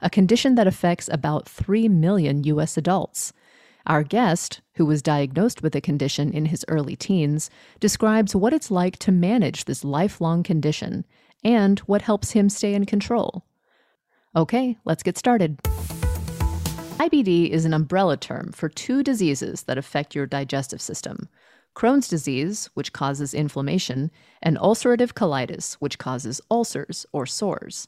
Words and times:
a 0.00 0.10
condition 0.10 0.54
that 0.54 0.66
affects 0.66 1.08
about 1.12 1.48
3 1.48 1.88
million 1.88 2.44
U.S. 2.44 2.76
adults. 2.76 3.32
Our 3.86 4.02
guest, 4.02 4.60
who 4.74 4.84
was 4.84 5.02
diagnosed 5.02 5.62
with 5.62 5.72
the 5.72 5.80
condition 5.80 6.32
in 6.32 6.46
his 6.46 6.64
early 6.68 6.94
teens, 6.94 7.48
describes 7.80 8.36
what 8.36 8.52
it's 8.52 8.70
like 8.70 8.98
to 8.98 9.12
manage 9.12 9.64
this 9.64 9.84
lifelong 9.84 10.42
condition 10.42 11.04
and 11.42 11.78
what 11.80 12.02
helps 12.02 12.32
him 12.32 12.48
stay 12.48 12.74
in 12.74 12.84
control. 12.84 13.44
Okay, 14.36 14.76
let's 14.84 15.02
get 15.02 15.16
started. 15.16 15.58
IBD 16.98 17.48
is 17.48 17.64
an 17.64 17.72
umbrella 17.72 18.16
term 18.16 18.52
for 18.52 18.68
two 18.68 19.02
diseases 19.02 19.62
that 19.62 19.78
affect 19.78 20.14
your 20.14 20.26
digestive 20.26 20.80
system 20.80 21.28
Crohn's 21.74 22.08
disease, 22.08 22.68
which 22.74 22.92
causes 22.92 23.32
inflammation, 23.32 24.10
and 24.42 24.58
ulcerative 24.58 25.12
colitis, 25.12 25.74
which 25.74 25.96
causes 25.96 26.40
ulcers 26.50 27.06
or 27.12 27.24
sores. 27.24 27.86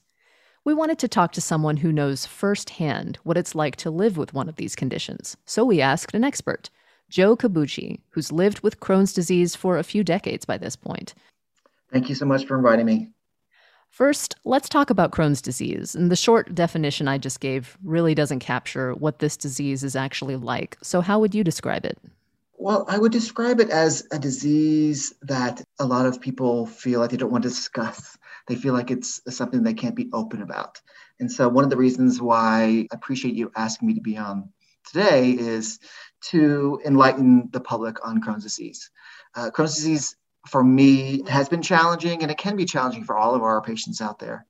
We 0.62 0.74
wanted 0.74 0.98
to 0.98 1.08
talk 1.08 1.32
to 1.32 1.40
someone 1.40 1.78
who 1.78 1.90
knows 1.90 2.26
firsthand 2.26 3.18
what 3.22 3.38
it's 3.38 3.54
like 3.54 3.76
to 3.76 3.90
live 3.90 4.18
with 4.18 4.34
one 4.34 4.46
of 4.46 4.56
these 4.56 4.76
conditions, 4.76 5.36
so 5.46 5.64
we 5.64 5.80
asked 5.80 6.14
an 6.14 6.22
expert, 6.22 6.68
Joe 7.08 7.34
Kabuchi, 7.34 8.00
who's 8.10 8.30
lived 8.30 8.60
with 8.60 8.78
Crohn's 8.78 9.14
disease 9.14 9.56
for 9.56 9.78
a 9.78 9.82
few 9.82 10.04
decades 10.04 10.44
by 10.44 10.58
this 10.58 10.76
point. 10.76 11.14
Thank 11.90 12.10
you 12.10 12.14
so 12.14 12.26
much 12.26 12.44
for 12.44 12.58
inviting 12.58 12.84
me. 12.84 13.08
First, 13.88 14.36
let's 14.44 14.68
talk 14.68 14.90
about 14.90 15.12
Crohn's 15.12 15.40
disease. 15.40 15.94
And 15.94 16.10
the 16.10 16.16
short 16.16 16.54
definition 16.54 17.08
I 17.08 17.16
just 17.16 17.40
gave 17.40 17.78
really 17.82 18.14
doesn't 18.14 18.38
capture 18.40 18.92
what 18.94 19.18
this 19.18 19.38
disease 19.38 19.82
is 19.82 19.96
actually 19.96 20.36
like. 20.36 20.76
So, 20.82 21.00
how 21.00 21.18
would 21.20 21.34
you 21.34 21.42
describe 21.42 21.86
it? 21.86 21.98
Well, 22.58 22.84
I 22.86 22.98
would 22.98 23.12
describe 23.12 23.58
it 23.60 23.70
as 23.70 24.06
a 24.12 24.18
disease 24.18 25.14
that 25.22 25.64
a 25.78 25.86
lot 25.86 26.04
of 26.04 26.20
people 26.20 26.66
feel 26.66 27.00
like 27.00 27.10
they 27.10 27.16
don't 27.16 27.32
want 27.32 27.44
to 27.44 27.48
discuss. 27.48 28.18
They 28.50 28.56
feel 28.56 28.74
like 28.74 28.90
it's 28.90 29.20
something 29.28 29.62
they 29.62 29.74
can't 29.74 29.94
be 29.94 30.10
open 30.12 30.42
about. 30.42 30.80
And 31.20 31.30
so, 31.30 31.48
one 31.48 31.62
of 31.62 31.70
the 31.70 31.76
reasons 31.76 32.20
why 32.20 32.88
I 32.90 32.96
appreciate 32.96 33.36
you 33.36 33.52
asking 33.54 33.86
me 33.86 33.94
to 33.94 34.00
be 34.00 34.16
on 34.16 34.50
today 34.84 35.30
is 35.30 35.78
to 36.30 36.80
enlighten 36.84 37.48
the 37.52 37.60
public 37.60 38.04
on 38.04 38.20
Crohn's 38.20 38.42
disease. 38.42 38.90
Uh, 39.36 39.52
Crohn's 39.54 39.76
disease 39.76 40.16
for 40.48 40.64
me 40.64 41.22
has 41.28 41.48
been 41.48 41.62
challenging 41.62 42.22
and 42.22 42.30
it 42.32 42.38
can 42.38 42.56
be 42.56 42.64
challenging 42.64 43.04
for 43.04 43.16
all 43.16 43.36
of 43.36 43.42
our 43.44 43.62
patients 43.62 44.00
out 44.00 44.18
there. 44.18 44.46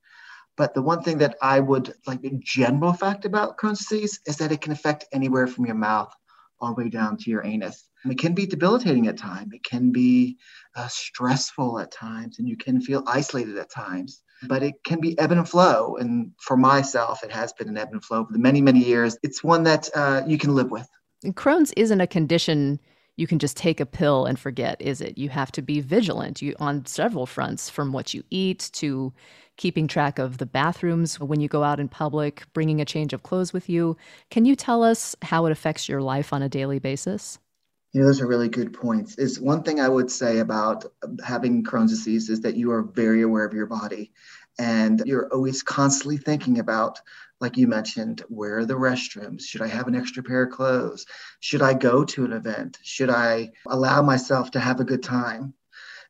But 0.57 0.73
the 0.73 0.81
one 0.81 1.03
thing 1.03 1.19
that 1.19 1.35
I 1.39 1.59
would 1.59 1.93
like 2.07 2.23
the 2.23 2.31
general 2.39 2.93
fact 2.93 3.25
about 3.25 3.59
Crohn's 3.59 3.85
disease 3.85 4.19
is 4.25 4.37
that 4.37 4.51
it 4.51 4.61
can 4.61 4.71
affect 4.71 5.05
anywhere 5.13 5.45
from 5.45 5.67
your 5.67 5.75
mouth 5.75 6.11
all 6.59 6.73
the 6.73 6.85
way 6.85 6.89
down 6.89 7.17
to 7.17 7.29
your 7.29 7.45
anus. 7.45 7.87
It 8.05 8.17
can 8.17 8.33
be 8.33 8.45
debilitating 8.45 9.07
at 9.07 9.17
times. 9.17 9.53
It 9.53 9.63
can 9.63 9.91
be 9.91 10.37
uh, 10.75 10.87
stressful 10.87 11.79
at 11.79 11.91
times, 11.91 12.39
and 12.39 12.47
you 12.47 12.57
can 12.57 12.81
feel 12.81 13.03
isolated 13.05 13.57
at 13.57 13.69
times. 13.69 14.23
But 14.47 14.63
it 14.63 14.83
can 14.83 14.99
be 14.99 15.17
ebb 15.19 15.31
and 15.31 15.47
flow. 15.47 15.97
And 15.97 16.31
for 16.39 16.57
myself, 16.57 17.23
it 17.23 17.31
has 17.31 17.53
been 17.53 17.69
an 17.69 17.77
ebb 17.77 17.89
and 17.91 18.03
flow 18.03 18.25
for 18.25 18.37
many, 18.37 18.59
many 18.59 18.83
years. 18.83 19.17
It's 19.21 19.43
one 19.43 19.63
that 19.63 19.89
uh, 19.95 20.23
you 20.25 20.39
can 20.39 20.55
live 20.55 20.71
with. 20.71 20.87
And 21.23 21.35
Crohn's 21.35 21.71
isn't 21.77 22.01
a 22.01 22.07
condition 22.07 22.79
you 23.17 23.27
can 23.27 23.39
just 23.39 23.55
take 23.55 23.79
a 23.79 23.85
pill 23.85 24.25
and 24.25 24.39
forget, 24.39 24.81
is 24.81 24.99
it? 24.99 25.17
You 25.17 25.29
have 25.29 25.51
to 25.51 25.61
be 25.61 25.79
vigilant 25.79 26.41
you, 26.41 26.55
on 26.59 26.85
several 26.85 27.27
fronts, 27.27 27.69
from 27.69 27.91
what 27.91 28.15
you 28.15 28.23
eat 28.31 28.71
to 28.73 29.13
keeping 29.57 29.87
track 29.87 30.17
of 30.17 30.39
the 30.39 30.45
bathrooms 30.45 31.19
when 31.19 31.39
you 31.39 31.47
go 31.47 31.63
out 31.63 31.79
in 31.79 31.87
public, 31.87 32.43
bringing 32.53 32.81
a 32.81 32.85
change 32.85 33.13
of 33.13 33.21
clothes 33.21 33.53
with 33.53 33.69
you. 33.69 33.95
Can 34.31 34.45
you 34.45 34.55
tell 34.55 34.81
us 34.83 35.15
how 35.21 35.45
it 35.45 35.51
affects 35.51 35.87
your 35.87 36.01
life 36.01 36.33
on 36.33 36.41
a 36.41 36.49
daily 36.49 36.79
basis? 36.79 37.37
Those 37.93 38.21
are 38.21 38.27
really 38.27 38.49
good 38.49 38.73
points. 38.73 39.17
Is 39.17 39.39
one 39.39 39.63
thing 39.63 39.79
I 39.79 39.89
would 39.89 40.09
say 40.09 40.39
about 40.39 40.85
having 41.23 41.63
Crohn's 41.63 41.91
disease 41.91 42.29
is 42.29 42.41
that 42.41 42.55
you 42.55 42.71
are 42.71 42.83
very 42.83 43.21
aware 43.21 43.45
of 43.45 43.53
your 43.53 43.65
body 43.65 44.11
and 44.57 45.01
you're 45.05 45.27
always 45.33 45.61
constantly 45.63 46.17
thinking 46.17 46.59
about 46.59 46.99
like 47.41 47.57
you 47.57 47.67
mentioned, 47.67 48.23
where 48.29 48.59
are 48.59 48.65
the 48.65 48.75
restrooms? 48.75 49.41
Should 49.41 49.63
I 49.63 49.67
have 49.67 49.87
an 49.87 49.95
extra 49.95 50.21
pair 50.21 50.43
of 50.43 50.51
clothes? 50.51 51.07
Should 51.39 51.63
I 51.63 51.73
go 51.73 52.05
to 52.05 52.23
an 52.23 52.33
event? 52.33 52.77
Should 52.83 53.09
I 53.09 53.49
allow 53.67 54.03
myself 54.03 54.51
to 54.51 54.59
have 54.59 54.79
a 54.79 54.85
good 54.85 55.01
time? 55.01 55.55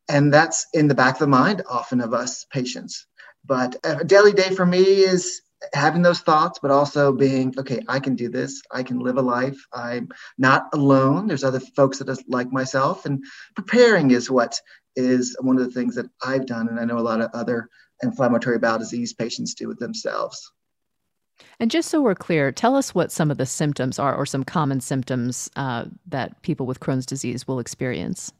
And 0.09 0.33
that's 0.33 0.67
in 0.73 0.89
the 0.89 0.95
back 0.95 1.15
of 1.15 1.19
the 1.19 1.27
mind 1.27 1.63
often 1.69 2.01
of 2.01 2.13
us 2.13 2.45
patients. 2.51 3.07
But 3.45 3.77
a 3.83 4.03
daily 4.03 4.33
day 4.33 4.53
for 4.53 4.65
me 4.65 4.81
is 4.81 5.41
having 5.73 6.01
those 6.01 6.21
thoughts, 6.21 6.59
but 6.61 6.71
also 6.71 7.11
being, 7.11 7.53
okay, 7.57 7.81
I 7.87 7.99
can 7.99 8.15
do 8.15 8.29
this. 8.29 8.61
I 8.71 8.83
can 8.83 8.99
live 8.99 9.17
a 9.17 9.21
life. 9.21 9.57
I'm 9.73 10.09
not 10.37 10.69
alone. 10.73 11.27
There's 11.27 11.43
other 11.43 11.59
folks 11.59 11.99
that 11.99 12.09
are 12.09 12.17
like 12.27 12.51
myself. 12.51 13.05
And 13.05 13.23
preparing 13.55 14.11
is 14.11 14.29
what 14.29 14.59
is 14.95 15.37
one 15.39 15.57
of 15.57 15.63
the 15.63 15.71
things 15.71 15.95
that 15.95 16.07
I've 16.23 16.45
done. 16.45 16.67
And 16.67 16.79
I 16.79 16.85
know 16.85 16.97
a 16.97 16.99
lot 16.99 17.21
of 17.21 17.31
other 17.33 17.69
inflammatory 18.03 18.59
bowel 18.59 18.79
disease 18.79 19.13
patients 19.13 19.53
do 19.53 19.67
with 19.67 19.79
themselves. 19.79 20.51
And 21.59 21.71
just 21.71 21.89
so 21.89 22.01
we're 22.01 22.15
clear, 22.15 22.51
tell 22.51 22.75
us 22.75 22.93
what 22.93 23.11
some 23.11 23.31
of 23.31 23.37
the 23.37 23.45
symptoms 23.45 23.99
are 23.99 24.15
or 24.15 24.25
some 24.25 24.43
common 24.43 24.81
symptoms 24.81 25.49
uh, 25.55 25.85
that 26.07 26.41
people 26.41 26.65
with 26.65 26.79
Crohn's 26.79 27.05
disease 27.05 27.47
will 27.47 27.59
experience. 27.59 28.31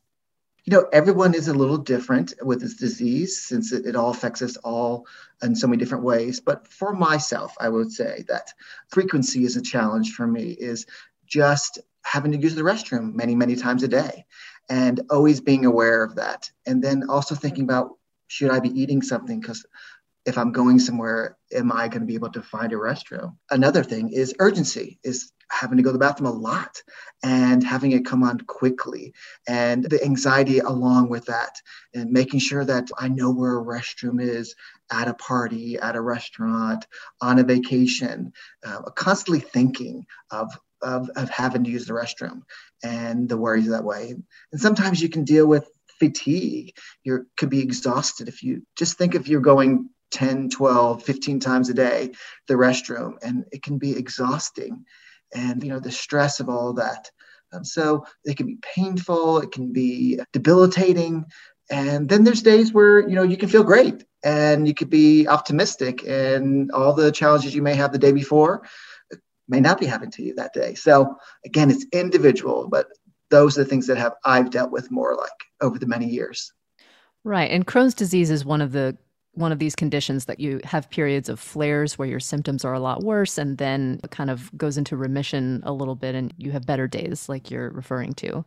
You 0.64 0.72
know, 0.72 0.88
everyone 0.94 1.34
is 1.34 1.48
a 1.48 1.54
little 1.54 1.78
different 1.78 2.34
with 2.42 2.62
this 2.62 2.76
disease 2.76 3.42
since 3.42 3.72
it, 3.72 3.86
it, 3.86 3.96
all 3.96 4.12
affects 4.12 4.42
us 4.42 4.58
all 4.58 5.08
in 5.42 5.56
so 5.56 5.68
many 5.68 5.80
different 5.80 6.04
ways. 6.04 6.40
But 6.40 6.68
for 6.68 6.94
myself, 6.94 7.56
I 7.60 7.70
would 7.70 7.92
say 7.92 8.24
that 8.28 8.54
frequency 8.90 9.44
is 9.44 9.58
a 9.58 9.62
challenge 9.62 10.14
for 10.14 10.28
me, 10.28 10.52
is 10.52 10.86
just 11.26 11.80
having 12.04 12.32
to 12.32 12.38
use 12.38 12.56
the 12.56 12.62
restroom 12.62 13.14
many, 13.14 13.34
many 13.36 13.56
times 13.56 13.84
a 13.84 13.88
day 13.88 14.26
and 14.70 15.02
always 15.10 15.42
being 15.42 15.66
aware 15.66 16.04
of 16.04 16.16
that. 16.16 16.52
And 16.66 16.84
then 16.84 17.10
also 17.10 17.36
thinking 17.36 17.64
about 17.64 17.98
should 18.28 18.52
I 18.52 18.60
be 18.60 18.70
eating 18.70 19.02
something? 19.02 19.40
Because 19.40 19.66
if 20.26 20.38
I'm 20.38 20.52
going 20.52 20.80
somewhere, 20.80 21.38
am 21.52 21.72
I 21.72 21.88
going 21.88 22.02
to 22.02 22.08
be 22.08 22.16
able 22.16 22.32
to 22.32 22.42
find 22.42 22.72
a 22.72 22.76
restroom? 22.76 23.36
Another 23.50 23.84
thing 23.84 24.10
is 24.14 24.36
urgency, 24.40 25.00
is 25.04 25.32
having 25.52 25.78
to 25.78 25.84
go 25.84 25.90
to 25.90 25.94
the 25.94 26.00
bathroom 26.00 26.30
a 26.30 26.34
lot 26.34 26.82
and 27.24 27.64
having 27.64 27.92
it 27.92 28.06
come 28.06 28.24
on 28.24 28.40
quickly 28.42 29.14
and 29.48 29.84
the 29.84 30.04
anxiety 30.04 30.60
along 30.60 31.10
with 31.10 31.26
that 31.26 31.56
and 31.94 32.12
making 32.12 32.40
sure 32.40 32.66
that 32.66 32.90
I 32.98 33.08
know 33.10 33.32
where 33.32 33.60
a 33.60 33.64
restroom 33.64 34.22
is 34.22 34.56
at 34.92 35.08
a 35.08 35.14
party, 35.14 35.78
at 35.78 35.96
a 35.96 36.02
restaurant, 36.02 36.88
on 37.22 37.40
a 37.40 37.44
vacation, 37.44 38.34
uh, 38.66 38.82
constantly 38.92 39.40
thinking 39.40 40.06
of 40.32 40.52
of, 40.84 41.10
of 41.16 41.30
having 41.30 41.64
to 41.64 41.70
use 41.70 41.86
the 41.86 41.94
restroom 41.94 42.42
and 42.84 43.30
the 43.30 43.38
worries 43.38 43.70
that 43.70 43.84
way. 43.84 44.16
And 44.52 44.60
sometimes 44.60 45.00
you 45.00 45.10
can 45.10 45.24
deal 45.24 45.46
with 45.46 45.70
fatigue. 46.00 46.76
You 47.04 47.28
could 47.38 47.52
be 47.52 47.62
exhausted 47.62 48.28
if 48.28 48.42
you 48.42 48.66
just 48.76 48.98
think 48.98 49.14
if 49.14 49.28
you're 49.28 49.42
going 49.42 49.90
10, 50.12 50.50
12, 50.50 51.04
15 51.04 51.40
times 51.40 51.70
a 51.70 51.74
day, 51.74 52.12
the 52.48 52.56
restroom, 52.56 53.14
and 53.22 53.46
it 53.52 53.64
can 53.64 53.78
be 53.78 53.96
exhausting. 53.96 54.86
And, 55.34 55.64
you 55.64 55.70
know, 55.70 55.80
the 55.80 55.92
stress 55.92 56.40
of 56.40 56.50
all 56.50 56.74
that. 56.74 57.10
Um, 57.54 57.64
so 57.64 58.06
it 58.24 58.38
can 58.38 58.46
be 58.48 58.60
painful, 58.62 59.40
it 59.40 59.52
can 59.52 59.74
be 59.74 60.20
debilitating. 60.32 61.26
And 61.70 62.08
then 62.10 62.24
there's 62.24 62.42
days 62.42 62.74
where, 62.74 63.08
you 63.08 63.16
know, 63.16 63.24
you 63.24 63.38
can 63.38 63.50
feel 63.50 63.64
great 63.64 64.04
and 64.24 64.68
you 64.68 64.74
could 64.74 64.90
be 64.90 65.28
optimistic 65.28 66.06
and 66.06 66.72
all 66.72 66.94
the 66.94 67.12
challenges 67.12 67.56
you 67.56 67.62
may 67.62 67.76
have 67.76 67.92
the 67.92 67.98
day 67.98 68.12
before 68.12 68.64
may 69.48 69.60
not 69.60 69.80
be 69.80 69.86
happening 69.86 70.12
to 70.12 70.24
you 70.24 70.34
that 70.36 70.54
day. 70.54 70.74
So 70.76 71.18
again, 71.46 71.70
it's 71.70 71.86
individual, 71.92 72.68
but 72.70 72.88
those 73.30 73.58
are 73.58 73.64
the 73.64 73.70
things 73.70 73.88
that 73.88 73.98
have 73.98 74.14
I've 74.26 74.50
dealt 74.50 74.72
with 74.72 74.92
more 74.92 75.16
like 75.16 75.30
over 75.62 75.78
the 75.78 75.86
many 75.88 76.08
years. 76.08 76.52
Right. 77.24 77.52
And 77.52 77.68
Crohn's 77.68 77.94
disease 77.94 78.32
is 78.32 78.46
one 78.46 78.62
of 78.62 78.72
the 78.72 78.98
one 79.34 79.52
of 79.52 79.60
these 79.60 79.76
conditions 79.76 80.26
that 80.26 80.40
you 80.40 80.60
have 80.64 80.90
periods 80.90 81.30
of 81.30 81.40
flares 81.40 81.98
where 81.98 82.08
your 82.08 82.20
symptoms 82.20 82.66
are 82.66 82.74
a 82.74 82.80
lot 82.80 83.04
worse 83.04 83.38
and 83.38 83.58
then 83.58 84.00
it 84.04 84.12
kind 84.12 84.30
of 84.30 84.56
goes 84.58 84.78
into 84.78 84.98
remission 84.98 85.62
a 85.64 85.72
little 85.72 85.96
bit 85.96 86.16
and 86.16 86.34
you 86.38 86.52
have 86.52 86.66
better 86.66 86.88
days 86.88 87.30
like 87.30 87.50
you're 87.50 87.70
referring 87.70 88.14
to? 88.14 88.44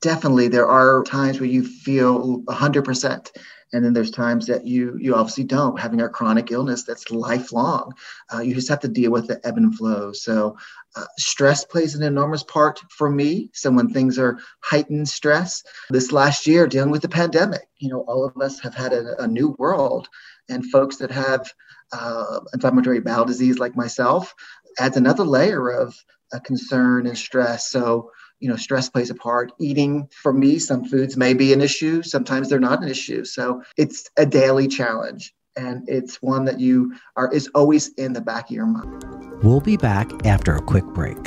Definitely. 0.00 0.48
There 0.48 0.68
are 0.68 1.04
times 1.04 1.40
where 1.40 1.48
you 1.48 1.64
feel 1.64 2.42
100% 2.42 3.30
and 3.72 3.84
then 3.84 3.92
there's 3.92 4.10
times 4.10 4.46
that 4.46 4.66
you 4.66 4.96
you 5.00 5.14
obviously 5.14 5.44
don't. 5.44 5.78
Having 5.78 6.00
a 6.00 6.08
chronic 6.08 6.50
illness 6.50 6.84
that's 6.84 7.10
lifelong 7.10 7.92
uh, 8.32 8.40
you 8.40 8.54
just 8.54 8.68
have 8.68 8.80
to 8.80 8.88
deal 8.88 9.10
with 9.10 9.28
the 9.28 9.40
ebb 9.46 9.56
and 9.56 9.76
flow. 9.76 10.12
So 10.12 10.56
uh, 10.94 11.06
stress 11.18 11.64
plays 11.64 11.94
an 11.94 12.02
enormous 12.02 12.42
part 12.42 12.80
for 12.90 13.08
me. 13.08 13.50
So 13.54 13.70
when 13.70 13.88
things 13.88 14.18
are 14.18 14.38
heightened 14.60 15.08
stress 15.08 15.62
this 15.90 16.12
last 16.12 16.46
year 16.46 16.66
dealing 16.66 16.90
with 16.90 17.02
the 17.02 17.08
pandemic 17.08 17.68
you 17.78 17.88
know 17.88 18.00
all 18.02 18.24
of 18.24 18.40
us 18.40 18.60
have 18.60 18.74
had 18.74 18.92
a, 18.92 19.22
a 19.22 19.26
new 19.26 19.54
world. 19.58 20.08
And 20.48 20.70
folks 20.70 20.96
that 20.96 21.10
have 21.10 21.50
uh, 21.92 22.40
inflammatory 22.52 23.00
bowel 23.00 23.24
disease 23.24 23.58
like 23.58 23.76
myself 23.76 24.34
adds 24.78 24.96
another 24.96 25.24
layer 25.24 25.68
of 25.68 25.94
uh, 26.32 26.38
concern 26.40 27.06
and 27.06 27.16
stress. 27.16 27.68
So 27.68 28.10
you 28.42 28.48
know 28.48 28.56
stress 28.56 28.90
plays 28.90 29.08
a 29.08 29.14
part. 29.14 29.52
Eating 29.60 30.08
for 30.22 30.32
me 30.32 30.58
some 30.58 30.84
foods 30.84 31.16
may 31.16 31.32
be 31.32 31.52
an 31.52 31.60
issue. 31.60 32.02
Sometimes 32.02 32.48
they're 32.48 32.58
not 32.58 32.82
an 32.82 32.88
issue. 32.88 33.24
So 33.24 33.62
it's 33.76 34.10
a 34.16 34.26
daily 34.26 34.66
challenge 34.68 35.32
and 35.56 35.88
it's 35.88 36.20
one 36.20 36.44
that 36.46 36.60
you 36.60 36.94
are 37.16 37.32
is 37.32 37.48
always 37.54 37.88
in 37.94 38.12
the 38.12 38.20
back 38.20 38.50
of 38.50 38.56
your 38.56 38.66
mind. 38.66 39.04
We'll 39.42 39.60
be 39.60 39.76
back 39.76 40.26
after 40.26 40.54
a 40.56 40.60
quick 40.60 40.84
break. 40.86 41.18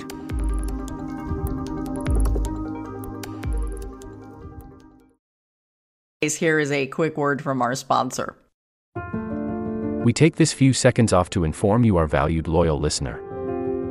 Here 6.22 6.60
is 6.60 6.72
a 6.72 6.88
quick 6.88 7.18
word 7.18 7.42
from 7.42 7.62
our 7.62 7.76
sponsor. 7.76 8.36
We 10.04 10.12
take 10.12 10.38
this 10.38 10.54
few 10.54 10.74
seconds 10.74 11.14
off 11.14 11.30
to 11.32 11.44
inform 11.44 11.84
you 11.84 11.98
our 11.98 12.08
valued 12.08 12.48
loyal 12.48 12.80
listener 12.80 13.22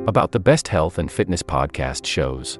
about 0.07 0.31
the 0.31 0.39
best 0.39 0.67
health 0.67 0.99
and 0.99 1.11
fitness 1.11 1.41
podcast 1.41 2.05
shows 2.05 2.59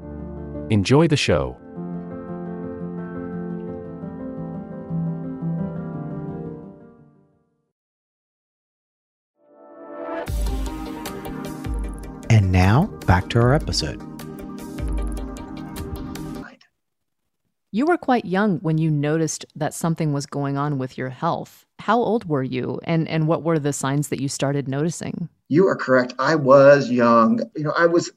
Enjoy 0.71 1.05
the 1.05 1.17
show. 1.17 1.57
And 12.29 12.53
now, 12.53 12.85
back 13.05 13.27
to 13.31 13.39
our 13.41 13.53
episode. 13.53 14.01
You 17.73 17.85
were 17.85 17.97
quite 17.97 18.23
young 18.23 18.59
when 18.59 18.77
you 18.77 18.89
noticed 18.89 19.45
that 19.53 19.73
something 19.73 20.13
was 20.13 20.25
going 20.25 20.57
on 20.57 20.77
with 20.77 20.97
your 20.97 21.09
health. 21.09 21.65
How 21.79 21.97
old 21.97 22.29
were 22.29 22.43
you 22.43 22.79
and 22.85 23.09
and 23.09 23.27
what 23.27 23.43
were 23.43 23.59
the 23.59 23.73
signs 23.73 24.07
that 24.07 24.21
you 24.21 24.29
started 24.29 24.69
noticing? 24.69 25.27
You 25.49 25.67
are 25.67 25.75
correct. 25.75 26.13
I 26.17 26.35
was 26.35 26.89
young. 26.89 27.41
You 27.57 27.63
know, 27.63 27.73
I 27.77 27.87
was 27.87 28.09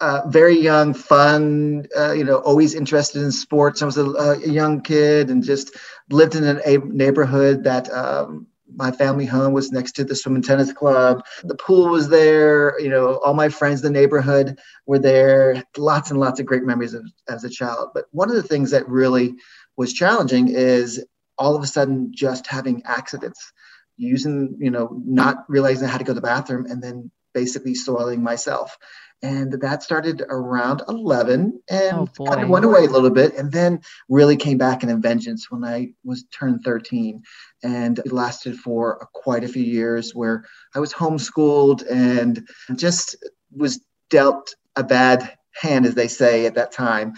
uh, 0.00 0.22
very 0.28 0.58
young, 0.58 0.92
fun, 0.92 1.86
uh, 1.96 2.12
you 2.12 2.24
know, 2.24 2.36
always 2.38 2.74
interested 2.74 3.22
in 3.22 3.32
sports. 3.32 3.80
I 3.80 3.86
was 3.86 3.96
a, 3.96 4.04
a, 4.04 4.48
young 4.48 4.82
kid 4.82 5.30
and 5.30 5.42
just 5.42 5.74
lived 6.10 6.34
in 6.34 6.44
a 6.44 6.78
neighborhood 6.78 7.64
that 7.64 7.90
um, 7.90 8.46
my 8.74 8.90
family 8.90 9.24
home 9.24 9.54
was 9.54 9.72
next 9.72 9.92
to 9.92 10.04
the 10.04 10.14
swim 10.14 10.34
and 10.34 10.44
tennis 10.44 10.72
club. 10.72 11.24
The 11.44 11.54
pool 11.54 11.88
was 11.88 12.10
there. 12.10 12.78
You 12.78 12.90
know, 12.90 13.16
all 13.24 13.32
my 13.32 13.48
friends 13.48 13.82
in 13.82 13.92
the 13.92 13.98
neighborhood 13.98 14.58
were 14.86 14.98
there. 14.98 15.64
Lots 15.78 16.10
and 16.10 16.20
lots 16.20 16.40
of 16.40 16.46
great 16.46 16.64
memories 16.64 16.92
of, 16.92 17.04
as 17.28 17.44
a 17.44 17.50
child. 17.50 17.90
But 17.94 18.04
one 18.10 18.28
of 18.28 18.36
the 18.36 18.42
things 18.42 18.72
that 18.72 18.88
really 18.88 19.34
was 19.76 19.94
challenging 19.94 20.48
is 20.48 21.02
all 21.38 21.56
of 21.56 21.62
a 21.62 21.66
sudden 21.66 22.12
just 22.14 22.46
having 22.46 22.82
accidents, 22.84 23.52
using, 23.96 24.56
you 24.58 24.70
know, 24.70 25.00
not 25.06 25.44
realizing 25.48 25.88
how 25.88 25.96
to 25.96 26.04
go 26.04 26.12
to 26.12 26.14
the 26.14 26.20
bathroom 26.20 26.66
and 26.66 26.82
then 26.82 27.10
basically 27.32 27.74
soiling 27.74 28.22
myself 28.22 28.76
and 29.22 29.52
that 29.60 29.82
started 29.82 30.22
around 30.28 30.82
11 30.88 31.60
and 31.70 31.96
oh 31.96 32.26
kind 32.26 32.42
of 32.42 32.48
went 32.48 32.64
away 32.64 32.84
a 32.84 32.90
little 32.90 33.10
bit 33.10 33.34
and 33.34 33.50
then 33.50 33.80
really 34.08 34.36
came 34.36 34.58
back 34.58 34.82
in 34.82 34.90
a 34.90 34.96
vengeance 34.96 35.50
when 35.50 35.64
i 35.64 35.88
was 36.04 36.24
turned 36.32 36.62
13 36.64 37.22
and 37.62 37.98
it 38.00 38.12
lasted 38.12 38.56
for 38.56 39.08
quite 39.14 39.44
a 39.44 39.48
few 39.48 39.64
years 39.64 40.14
where 40.14 40.44
i 40.74 40.78
was 40.78 40.92
homeschooled 40.92 41.82
and 41.90 42.46
just 42.76 43.16
was 43.50 43.80
dealt 44.10 44.54
a 44.76 44.84
bad 44.84 45.36
hand 45.60 45.86
as 45.86 45.94
they 45.94 46.08
say 46.08 46.46
at 46.46 46.54
that 46.54 46.72
time. 46.72 47.14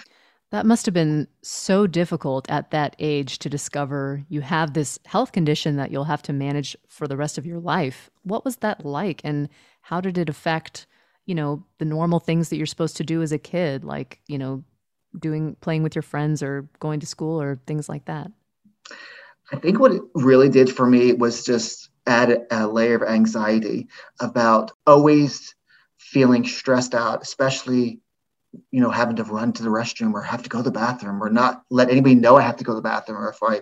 That 0.50 0.64
must 0.64 0.87
have 0.87 0.95
been 0.95 1.28
so 1.43 1.87
difficult 1.87 2.50
at 2.50 2.71
that 2.71 2.97
age 2.99 3.38
to 3.40 3.50
discover 3.50 4.25
you 4.28 4.40
have 4.40 4.73
this 4.73 4.99
health 5.05 5.33
condition 5.33 5.76
that 5.76 5.90
you'll 5.90 6.05
have 6.05 6.23
to 6.23 6.33
manage 6.33 6.75
for 6.88 7.07
the 7.07 7.19
rest 7.19 7.37
of 7.37 7.45
your 7.45 7.59
life. 7.59 8.09
What 8.23 8.47
was 8.47 8.57
that 8.57 8.85
like 8.85 9.21
and 9.25 9.50
how 9.83 10.00
did 10.00 10.17
it 10.17 10.31
affect 10.31 10.87
you 11.29 11.35
know, 11.35 11.63
the 11.77 11.85
normal 11.85 12.21
things 12.21 12.49
that 12.49 12.57
you're 12.57 12.65
supposed 12.65 12.97
to 12.97 13.05
do 13.05 13.21
as 13.21 13.33
a 13.33 13.39
kid, 13.39 13.85
like, 13.85 14.19
you 14.29 14.39
know, 14.39 14.65
doing 15.19 15.57
playing 15.61 15.83
with 15.83 15.95
your 15.95 16.03
friends 16.03 16.43
or 16.43 16.67
going 16.81 17.01
to 17.01 17.07
school 17.07 17.41
or 17.41 17.61
things 17.67 17.87
like 17.87 18.07
that? 18.07 18.33
I 19.53 19.57
think 19.57 19.79
what 19.79 19.93
it 19.93 20.01
really 20.15 20.49
did 20.49 20.75
for 20.75 20.87
me 20.87 21.13
was 21.13 21.45
just 21.45 21.91
add 22.07 22.47
a 22.51 22.67
layer 22.67 22.97
of 22.97 23.03
anxiety 23.03 23.89
about 24.21 24.73
always 24.87 25.55
feeling 25.99 26.47
stressed 26.47 26.95
out, 26.95 27.21
especially 27.21 28.01
you 28.71 28.81
know 28.81 28.91
having 28.91 29.17
to 29.17 29.25
run 29.25 29.53
to 29.53 29.63
the 29.63 29.69
restroom 29.69 30.15
or 30.15 30.23
have 30.23 30.43
to 30.43 30.49
go 30.49 30.59
to 30.59 30.65
the 30.65 30.71
bathroom 30.71 31.23
or 31.23 31.29
not 31.29 31.63
let 31.69 31.91
anybody 31.91 32.15
know 32.15 32.37
I 32.37 32.41
have 32.41 32.57
to 32.57 32.65
go 32.65 32.73
to 32.73 32.77
the 32.77 32.81
bathroom 32.81 33.19
or 33.19 33.29
if 33.29 33.43
I 33.43 33.61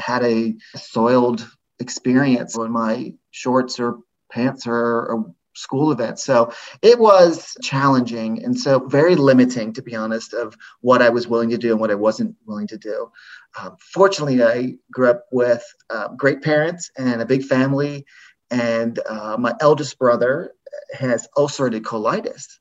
had 0.00 0.22
a 0.22 0.54
soiled 0.76 1.44
experience 1.80 2.56
when 2.56 2.70
my 2.70 3.14
shorts 3.32 3.80
or 3.80 3.98
pants 4.30 4.68
or, 4.68 4.76
or 4.76 5.34
school 5.54 5.92
events. 5.92 6.24
So 6.24 6.52
it 6.80 6.98
was 6.98 7.56
challenging 7.62 8.42
and 8.44 8.58
so 8.58 8.80
very 8.80 9.14
limiting, 9.14 9.72
to 9.74 9.82
be 9.82 9.94
honest, 9.94 10.34
of 10.34 10.56
what 10.80 11.02
I 11.02 11.10
was 11.10 11.28
willing 11.28 11.50
to 11.50 11.58
do 11.58 11.72
and 11.72 11.80
what 11.80 11.90
I 11.90 11.94
wasn't 11.94 12.36
willing 12.46 12.66
to 12.68 12.78
do. 12.78 13.10
Um, 13.58 13.76
fortunately, 13.78 14.42
I 14.42 14.76
grew 14.92 15.10
up 15.10 15.26
with 15.30 15.64
uh, 15.90 16.08
great 16.08 16.42
parents 16.42 16.90
and 16.96 17.20
a 17.20 17.26
big 17.26 17.44
family, 17.44 18.06
and 18.50 18.98
uh, 19.06 19.36
my 19.38 19.54
eldest 19.60 19.98
brother 19.98 20.52
has 20.92 21.28
ulcerative 21.36 21.82
colitis. 21.82 22.58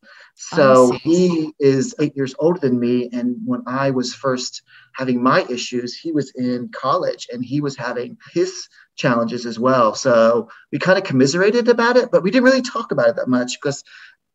Oh, 0.53 0.91
so 0.91 0.91
he 0.91 1.53
is 1.59 1.93
eight 1.99 2.15
years 2.15 2.33
older 2.39 2.59
than 2.59 2.79
me. 2.79 3.09
And 3.11 3.37
when 3.45 3.63
I 3.67 3.91
was 3.91 4.13
first 4.13 4.61
having 4.93 5.21
my 5.21 5.45
issues, 5.49 5.95
he 5.95 6.11
was 6.11 6.31
in 6.35 6.69
college 6.69 7.27
and 7.31 7.43
he 7.43 7.61
was 7.61 7.75
having 7.75 8.17
his 8.33 8.67
challenges 8.95 9.45
as 9.45 9.59
well. 9.59 9.95
So 9.95 10.49
we 10.71 10.79
kind 10.79 10.97
of 10.97 11.03
commiserated 11.03 11.67
about 11.67 11.97
it, 11.97 12.09
but 12.11 12.23
we 12.23 12.31
didn't 12.31 12.45
really 12.45 12.61
talk 12.61 12.91
about 12.91 13.09
it 13.09 13.15
that 13.17 13.27
much 13.27 13.59
because 13.61 13.83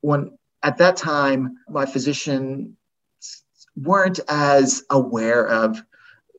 when 0.01 0.37
at 0.63 0.79
that 0.79 0.97
time 0.97 1.57
my 1.69 1.87
physician 1.87 2.77
weren't 3.77 4.21
as 4.29 4.83
aware 4.91 5.47
of 5.47 5.83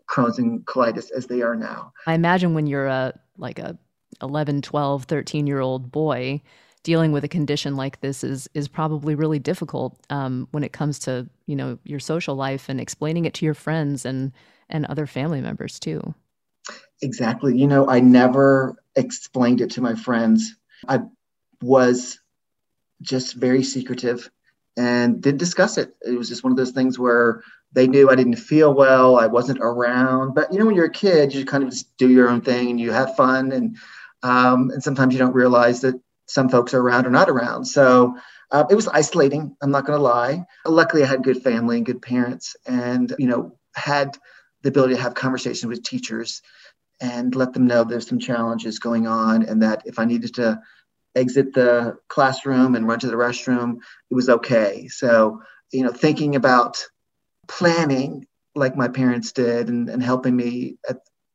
Crohn's 0.09 0.39
and 0.39 0.65
colitis 0.65 1.11
as 1.11 1.27
they 1.27 1.41
are 1.41 1.55
now. 1.55 1.93
I 2.05 2.13
imagine 2.13 2.53
when 2.53 2.67
you're 2.67 2.87
a 2.87 3.13
like 3.37 3.59
a 3.59 3.77
11, 4.21 4.61
12, 4.61 5.03
13 5.03 5.47
year 5.47 5.59
old 5.59 5.91
boy, 5.91 6.41
dealing 6.87 7.11
with 7.11 7.25
a 7.25 7.27
condition 7.27 7.75
like 7.75 7.99
this 7.99 8.23
is 8.23 8.49
is 8.53 8.69
probably 8.69 9.13
really 9.13 9.39
difficult 9.39 9.99
um, 10.09 10.47
when 10.51 10.63
it 10.63 10.71
comes 10.71 10.97
to 10.99 11.27
you 11.45 11.53
know 11.53 11.77
your 11.83 11.99
social 11.99 12.33
life 12.33 12.69
and 12.69 12.79
explaining 12.79 13.25
it 13.25 13.33
to 13.33 13.43
your 13.43 13.53
friends 13.53 14.05
and 14.05 14.31
and 14.69 14.85
other 14.85 15.05
family 15.05 15.41
members 15.41 15.81
too. 15.81 16.15
Exactly. 17.01 17.57
You 17.57 17.67
know, 17.67 17.89
I 17.89 17.99
never 17.99 18.81
explained 18.95 19.59
it 19.59 19.71
to 19.71 19.81
my 19.81 19.95
friends. 19.95 20.55
I 20.87 21.01
was 21.61 22.21
just 23.01 23.35
very 23.35 23.63
secretive 23.63 24.31
and 24.77 25.19
didn't 25.19 25.39
discuss 25.39 25.77
it. 25.77 25.93
It 26.05 26.17
was 26.17 26.29
just 26.29 26.45
one 26.45 26.53
of 26.53 26.57
those 26.57 26.71
things 26.71 26.97
where 26.97 27.43
they 27.73 27.87
knew 27.87 28.09
I 28.09 28.15
didn't 28.15 28.37
feel 28.37 28.73
well, 28.73 29.19
I 29.19 29.27
wasn't 29.27 29.59
around. 29.61 30.35
But 30.35 30.53
you 30.53 30.59
know, 30.59 30.65
when 30.65 30.75
you're 30.75 30.85
a 30.85 30.89
kid, 30.89 31.35
you 31.35 31.43
kind 31.43 31.65
of 31.65 31.69
just 31.69 31.97
do 31.97 32.09
your 32.09 32.29
own 32.29 32.39
thing 32.39 32.69
and 32.69 32.79
you 32.79 32.93
have 32.93 33.17
fun, 33.17 33.51
and 33.51 33.75
um, 34.23 34.69
and 34.69 34.81
sometimes 34.81 35.13
you 35.13 35.19
don't 35.19 35.35
realize 35.35 35.81
that 35.81 35.99
some 36.27 36.49
folks 36.49 36.73
are 36.73 36.81
around 36.81 37.07
or 37.07 37.09
not 37.09 37.29
around. 37.29 37.65
So 37.65 38.15
uh, 38.51 38.65
it 38.69 38.75
was 38.75 38.87
isolating. 38.87 39.55
I'm 39.61 39.71
not 39.71 39.85
going 39.85 39.97
to 39.97 40.03
lie. 40.03 40.45
Luckily, 40.65 41.03
I 41.03 41.07
had 41.07 41.23
good 41.23 41.41
family 41.41 41.77
and 41.77 41.85
good 41.85 42.01
parents, 42.01 42.55
and 42.65 43.13
you 43.17 43.27
know 43.27 43.57
had 43.75 44.17
the 44.61 44.69
ability 44.69 44.95
to 44.95 45.01
have 45.01 45.13
conversations 45.13 45.69
with 45.69 45.83
teachers 45.83 46.41
and 46.99 47.35
let 47.35 47.53
them 47.53 47.67
know 47.67 47.83
there's 47.83 48.07
some 48.07 48.19
challenges 48.19 48.79
going 48.79 49.07
on, 49.07 49.43
and 49.43 49.61
that 49.63 49.83
if 49.85 49.99
I 49.99 50.05
needed 50.05 50.35
to 50.35 50.59
exit 51.15 51.53
the 51.53 51.97
classroom 52.07 52.75
and 52.75 52.87
run 52.87 52.99
to 52.99 53.07
the 53.07 53.15
restroom, 53.15 53.77
it 54.09 54.15
was 54.15 54.29
okay. 54.29 54.87
So 54.87 55.41
you 55.71 55.83
know, 55.83 55.91
thinking 55.91 56.35
about 56.35 56.85
planning 57.47 58.25
like 58.55 58.75
my 58.75 58.87
parents 58.87 59.31
did 59.31 59.69
and, 59.69 59.89
and 59.89 60.01
helping 60.01 60.35
me 60.35 60.77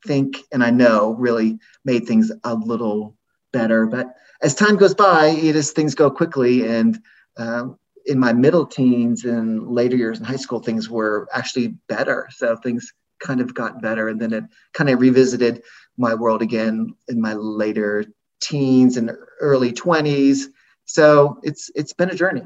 think 0.05 0.39
and 0.51 0.65
I 0.65 0.71
know 0.71 1.15
really 1.15 1.59
made 1.85 2.07
things 2.07 2.33
a 2.45 2.55
little 2.55 3.17
better. 3.53 3.87
But 3.87 4.15
as 4.43 4.55
time 4.55 4.77
goes 4.77 4.95
by, 4.95 5.29
it 5.29 5.57
is 5.57 5.71
things 5.71 5.95
go 5.95 6.11
quickly. 6.11 6.67
And 6.67 7.01
um, 7.37 7.79
in 8.07 8.19
my 8.19 8.33
middle 8.33 8.67
teens 8.67 9.25
and 9.25 9.69
later 9.69 9.97
years 9.97 10.19
in 10.19 10.25
high 10.25 10.37
school, 10.37 10.61
things 10.61 10.91
were 10.91 11.29
actually 11.33 11.69
better. 11.89 12.29
So 12.31 12.57
things 12.57 12.93
kind 13.21 13.41
of 13.41 13.55
got 13.55 13.81
better. 13.81 14.09
And 14.09 14.21
then 14.21 14.33
it 14.33 14.45
kind 14.73 14.91
of 14.91 15.01
revisited 15.01 15.63
my 15.97 16.15
world 16.15 16.43
again 16.43 16.95
in 17.09 17.21
my 17.21 17.35
later 17.35 18.05
teens 18.41 18.97
and 18.97 19.13
early 19.41 19.73
20s. 19.73 20.47
So 20.85 21.39
it's 21.43 21.71
it's 21.75 21.93
been 21.93 22.11
a 22.11 22.15
journey. 22.15 22.43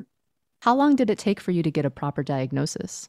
How 0.61 0.75
long 0.75 0.97
did 0.97 1.11
it 1.11 1.19
take 1.19 1.41
for 1.41 1.53
you 1.53 1.63
to 1.63 1.71
get 1.71 1.85
a 1.85 1.91
proper 1.91 2.23
diagnosis? 2.23 3.09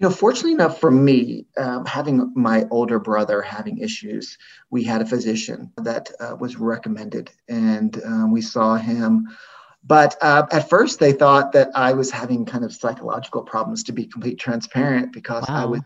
You 0.00 0.08
know, 0.08 0.14
fortunately 0.14 0.52
enough 0.52 0.80
for 0.80 0.90
me, 0.90 1.46
um, 1.56 1.86
having 1.86 2.32
my 2.34 2.66
older 2.70 2.98
brother 2.98 3.40
having 3.40 3.78
issues, 3.78 4.36
we 4.68 4.82
had 4.82 5.00
a 5.00 5.06
physician 5.06 5.72
that 5.76 6.10
uh, 6.18 6.36
was 6.38 6.56
recommended, 6.56 7.30
and 7.48 8.02
um, 8.04 8.32
we 8.32 8.40
saw 8.40 8.74
him. 8.74 9.28
But 9.84 10.16
uh, 10.20 10.46
at 10.50 10.68
first, 10.68 10.98
they 10.98 11.12
thought 11.12 11.52
that 11.52 11.70
I 11.76 11.92
was 11.92 12.10
having 12.10 12.44
kind 12.44 12.64
of 12.64 12.72
psychological 12.72 13.42
problems, 13.42 13.84
to 13.84 13.92
be 13.92 14.06
complete 14.06 14.38
transparent, 14.38 15.12
because 15.12 15.44
wow. 15.48 15.62
I 15.62 15.64
was 15.66 15.80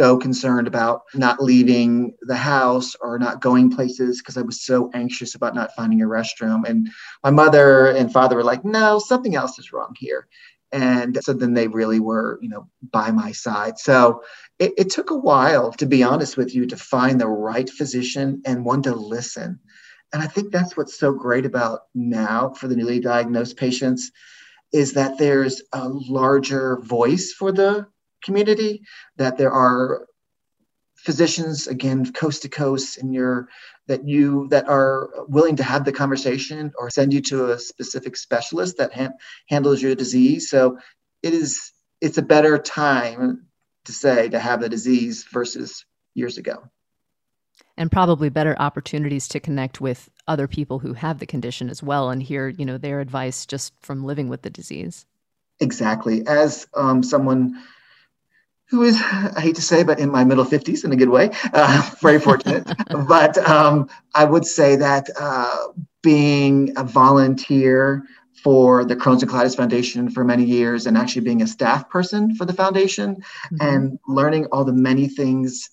so 0.00 0.16
concerned 0.16 0.66
about 0.66 1.02
not 1.14 1.42
leaving 1.42 2.14
the 2.22 2.34
house 2.34 2.96
or 3.00 3.18
not 3.18 3.42
going 3.42 3.70
places 3.70 4.18
because 4.18 4.36
I 4.36 4.42
was 4.42 4.62
so 4.62 4.90
anxious 4.94 5.34
about 5.34 5.54
not 5.54 5.74
finding 5.76 6.02
a 6.02 6.06
restroom. 6.06 6.66
And 6.66 6.88
my 7.22 7.30
mother 7.30 7.88
and 7.88 8.12
father 8.12 8.36
were 8.36 8.42
like, 8.42 8.64
no, 8.64 8.98
something 8.98 9.36
else 9.36 9.58
is 9.58 9.72
wrong 9.72 9.94
here 9.98 10.26
and 10.72 11.18
so 11.22 11.32
then 11.32 11.54
they 11.54 11.68
really 11.68 12.00
were 12.00 12.38
you 12.42 12.48
know 12.48 12.68
by 12.90 13.10
my 13.10 13.32
side. 13.32 13.78
So 13.78 14.22
it, 14.58 14.72
it, 14.76 14.90
took 14.90 15.10
a 15.10 15.16
while 15.16 15.72
to 15.72 15.86
be 15.86 16.02
honest 16.02 16.36
with 16.36 16.54
you 16.54 16.66
to 16.66 16.76
find 16.76 17.20
the 17.20 17.28
right 17.28 17.68
physician 17.68 18.42
and 18.46 18.64
one 18.64 18.82
to 18.82 18.94
listen. 18.94 19.60
And 20.12 20.22
i 20.22 20.26
think 20.26 20.52
that's 20.52 20.76
what's 20.76 20.98
so 20.98 21.12
great 21.12 21.46
about 21.46 21.80
now 21.94 22.50
for 22.50 22.68
the 22.68 22.76
newly 22.76 23.00
diagnosed 23.00 23.56
patients 23.56 24.10
is 24.72 24.92
that 24.94 25.18
there's 25.18 25.62
a 25.72 25.88
larger 25.88 26.78
voice 26.78 27.32
for 27.32 27.52
the 27.52 27.86
community 28.22 28.82
that 29.16 29.36
there 29.36 29.52
are 29.52 30.06
physicians 30.96 31.66
again 31.66 32.10
coast 32.12 32.42
to 32.42 32.48
coast 32.48 32.98
in 32.98 33.12
your 33.12 33.48
that 33.88 34.06
you 34.06 34.48
that 34.50 34.68
are 34.68 35.10
willing 35.28 35.56
to 35.56 35.62
have 35.62 35.84
the 35.84 35.92
conversation 35.92 36.72
or 36.78 36.90
send 36.90 37.12
you 37.12 37.20
to 37.20 37.52
a 37.52 37.58
specific 37.58 38.16
specialist 38.16 38.78
that 38.78 38.92
ha- 38.92 39.12
handles 39.48 39.82
your 39.82 39.94
disease. 39.94 40.48
So 40.48 40.78
it 41.22 41.34
is 41.34 41.72
it's 42.00 42.18
a 42.18 42.22
better 42.22 42.58
time 42.58 43.46
to 43.84 43.92
say 43.92 44.28
to 44.28 44.38
have 44.38 44.60
the 44.60 44.68
disease 44.68 45.24
versus 45.32 45.84
years 46.14 46.38
ago. 46.38 46.62
And 47.76 47.90
probably 47.90 48.28
better 48.28 48.54
opportunities 48.58 49.28
to 49.28 49.40
connect 49.40 49.80
with 49.80 50.10
other 50.28 50.46
people 50.46 50.78
who 50.78 50.94
have 50.94 51.18
the 51.18 51.26
condition 51.26 51.68
as 51.68 51.82
well 51.82 52.10
and 52.10 52.22
hear 52.22 52.48
you 52.48 52.64
know 52.64 52.78
their 52.78 53.00
advice 53.00 53.46
just 53.46 53.72
from 53.80 54.04
living 54.04 54.28
with 54.28 54.42
the 54.42 54.50
disease. 54.50 55.06
Exactly. 55.60 56.26
As 56.26 56.66
um, 56.74 57.02
someone 57.02 57.62
who 58.72 58.82
is, 58.82 58.96
I 58.96 59.38
hate 59.38 59.56
to 59.56 59.62
say, 59.62 59.82
but 59.82 60.00
in 60.00 60.10
my 60.10 60.24
middle 60.24 60.46
50s 60.46 60.82
in 60.82 60.92
a 60.92 60.96
good 60.96 61.10
way, 61.10 61.30
uh, 61.52 61.90
very 62.00 62.18
fortunate. 62.18 62.66
but 63.06 63.36
um, 63.46 63.90
I 64.14 64.24
would 64.24 64.46
say 64.46 64.76
that 64.76 65.10
uh, 65.20 65.68
being 66.02 66.72
a 66.78 66.82
volunteer 66.82 68.02
for 68.42 68.82
the 68.86 68.96
Crohn's 68.96 69.22
and 69.22 69.30
Colitis 69.30 69.54
Foundation 69.58 70.08
for 70.08 70.24
many 70.24 70.44
years 70.44 70.86
and 70.86 70.96
actually 70.96 71.20
being 71.20 71.42
a 71.42 71.46
staff 71.46 71.90
person 71.90 72.34
for 72.34 72.46
the 72.46 72.54
foundation 72.54 73.16
mm-hmm. 73.16 73.56
and 73.60 73.98
learning 74.08 74.46
all 74.46 74.64
the 74.64 74.72
many 74.72 75.06
things 75.06 75.68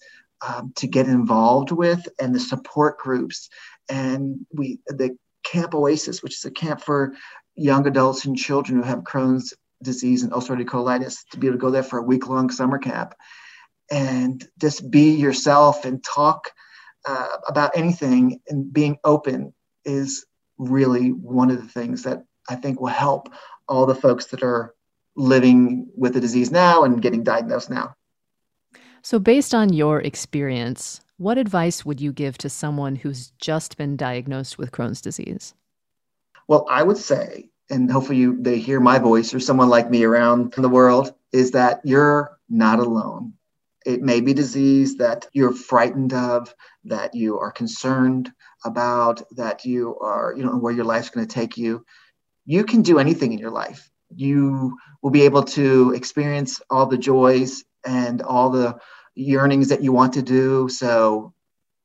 um, 0.46 0.74
to 0.76 0.86
get 0.86 1.08
involved 1.08 1.72
with 1.72 2.06
and 2.20 2.36
the 2.36 2.40
support 2.40 3.00
groups 3.00 3.50
and 3.88 4.46
we 4.54 4.80
the 4.88 5.18
Camp 5.44 5.74
Oasis, 5.74 6.22
which 6.22 6.36
is 6.36 6.44
a 6.44 6.52
camp 6.52 6.82
for 6.82 7.14
young 7.56 7.88
adults 7.88 8.26
and 8.26 8.38
children 8.38 8.78
who 8.78 8.84
have 8.84 9.00
Crohn's 9.00 9.54
disease 9.82 10.24
and 10.24 10.32
ulcerative 10.32 10.66
colitis 10.66 11.28
to 11.32 11.38
be 11.38 11.48
able 11.48 11.58
to 11.58 11.62
go 11.62 11.72
there 11.72 11.84
for 11.84 12.00
a 12.00 12.04
week 12.04 12.28
long 12.28 12.50
summer 12.50 12.78
camp 12.78 13.14
and 13.92 14.48
just 14.60 14.90
be 14.90 15.12
yourself 15.16 15.86
and 15.86 16.04
talk 16.04 16.52
uh, 17.06 17.38
about 17.48 17.72
anything 17.76 18.40
and 18.48 18.72
being 18.72 18.98
open 19.04 19.54
is 19.86 20.26
really 20.58 21.10
one 21.10 21.50
of 21.50 21.62
the 21.62 21.68
things 21.68 22.04
that 22.04 22.24
I 22.50 22.56
think 22.56 22.80
will 22.80 22.88
help 22.88 23.30
all 23.68 23.86
the 23.86 23.96
folks 23.96 24.26
that 24.28 24.44
are 24.44 24.74
living 25.16 25.88
with 25.96 26.14
the 26.14 26.22
disease 26.22 26.52
now 26.52 26.84
and 26.84 27.02
getting 27.02 27.24
diagnosed 27.24 27.70
now. 27.70 27.96
So, 29.02 29.18
based 29.18 29.54
on 29.54 29.72
your 29.72 30.02
experience, 30.02 31.00
what 31.18 31.38
advice 31.38 31.86
would 31.86 32.02
you 32.02 32.12
give 32.12 32.38
to 32.40 32.50
someone 32.50 32.98
who's 32.98 33.32
just 33.40 33.78
been 33.78 33.96
diagnosed 33.96 34.58
with 34.58 34.72
Crohn's 34.72 35.02
disease? 35.02 35.54
Well, 36.48 36.66
I 36.70 36.84
would 36.84 36.98
say 36.98 37.50
and 37.70 37.92
hopefully 37.92 38.18
you, 38.18 38.42
they 38.42 38.60
hear 38.60 38.80
my 38.80 39.00
voice 39.00 39.34
or 39.34 39.40
someone 39.40 39.70
like 39.70 39.90
me 39.90 40.04
around 40.04 40.54
in 40.56 40.64
the 40.64 40.70
world 40.70 41.14
is 41.32 41.52
that 41.52 41.82
you're 41.84 42.38
not 42.50 42.80
alone. 42.80 43.34
It 43.86 44.02
may 44.02 44.22
be 44.22 44.34
disease 44.34 44.98
that 44.98 45.28
you're 45.34 45.54
frightened 45.54 46.14
of, 46.14 46.54
that 46.86 47.16
you 47.16 47.40
are 47.40 47.52
concerned 47.52 48.32
about, 48.66 49.22
that 49.36 49.66
you 49.66 49.98
are, 50.00 50.34
you 50.36 50.44
don't 50.44 50.54
know, 50.54 50.60
where 50.60 50.74
your 50.74 50.86
life's 50.86 51.10
going 51.10 51.26
to 51.26 51.34
take 51.34 51.58
you. 51.58 51.86
You 52.46 52.64
can 52.64 52.82
do 52.82 53.00
anything 53.00 53.32
in 53.32 53.40
your 53.40 53.52
life. 53.52 53.90
You 54.16 54.78
will 55.02 55.12
be 55.12 55.22
able 55.22 55.44
to 55.44 55.94
experience 55.94 56.62
all 56.70 56.88
the 56.88 56.98
joys 56.98 57.64
and 57.86 58.22
all 58.22 58.50
the 58.50 58.80
yearnings 59.16 59.70
that 59.70 59.84
you 59.84 59.94
want 59.94 60.14
to 60.14 60.22
do. 60.22 60.68
So, 60.70 61.34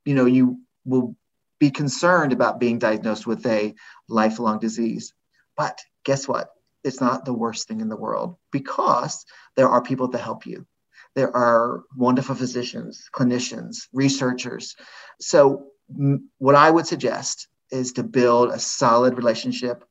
you 0.03 0.15
know, 0.15 0.25
you 0.25 0.59
will 0.83 1.15
be 1.59 1.71
concerned 1.71 2.33
about 2.33 2.59
being 2.59 2.79
diagnosed 2.79 3.25
with 3.25 3.45
a 3.45 3.73
lifelong 4.09 4.59
disease. 4.59 5.13
But 5.57 5.79
guess 6.03 6.27
what? 6.27 6.49
It's 6.83 7.01
not 7.01 7.25
the 7.25 7.33
worst 7.33 7.67
thing 7.67 7.81
in 7.81 7.89
the 7.89 7.95
world 7.95 8.37
because 8.51 9.25
there 9.55 9.69
are 9.69 9.81
people 9.81 10.09
to 10.09 10.17
help 10.17 10.45
you. 10.45 10.65
There 11.15 11.35
are 11.35 11.83
wonderful 11.95 12.35
physicians, 12.35 13.09
clinicians, 13.13 13.87
researchers. 13.93 14.75
So, 15.19 15.67
m- 15.89 16.29
what 16.37 16.55
I 16.55 16.69
would 16.69 16.85
suggest 16.85 17.47
is 17.71 17.93
to 17.93 18.03
build 18.03 18.51
a 18.51 18.59
solid 18.59 19.17
relationship 19.17 19.83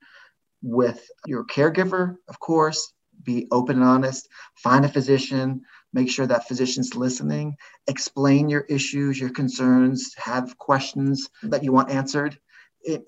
with 0.63 1.07
your 1.27 1.45
caregiver, 1.45 2.17
of 2.29 2.39
course, 2.41 2.93
be 3.23 3.47
open 3.51 3.77
and 3.77 3.85
honest, 3.85 4.29
find 4.57 4.85
a 4.85 4.89
physician, 4.89 5.63
make 5.93 6.11
sure 6.11 6.27
that 6.27 6.49
physician's 6.49 6.95
listening, 6.95 7.55
explain 7.87 8.49
your 8.49 8.63
issues, 8.63 9.19
your 9.21 9.31
concerns, 9.31 10.13
have 10.17 10.59
questions 10.59 11.29
that 11.43 11.63
you 11.63 11.73
want 11.73 11.91
answered, 11.91 12.39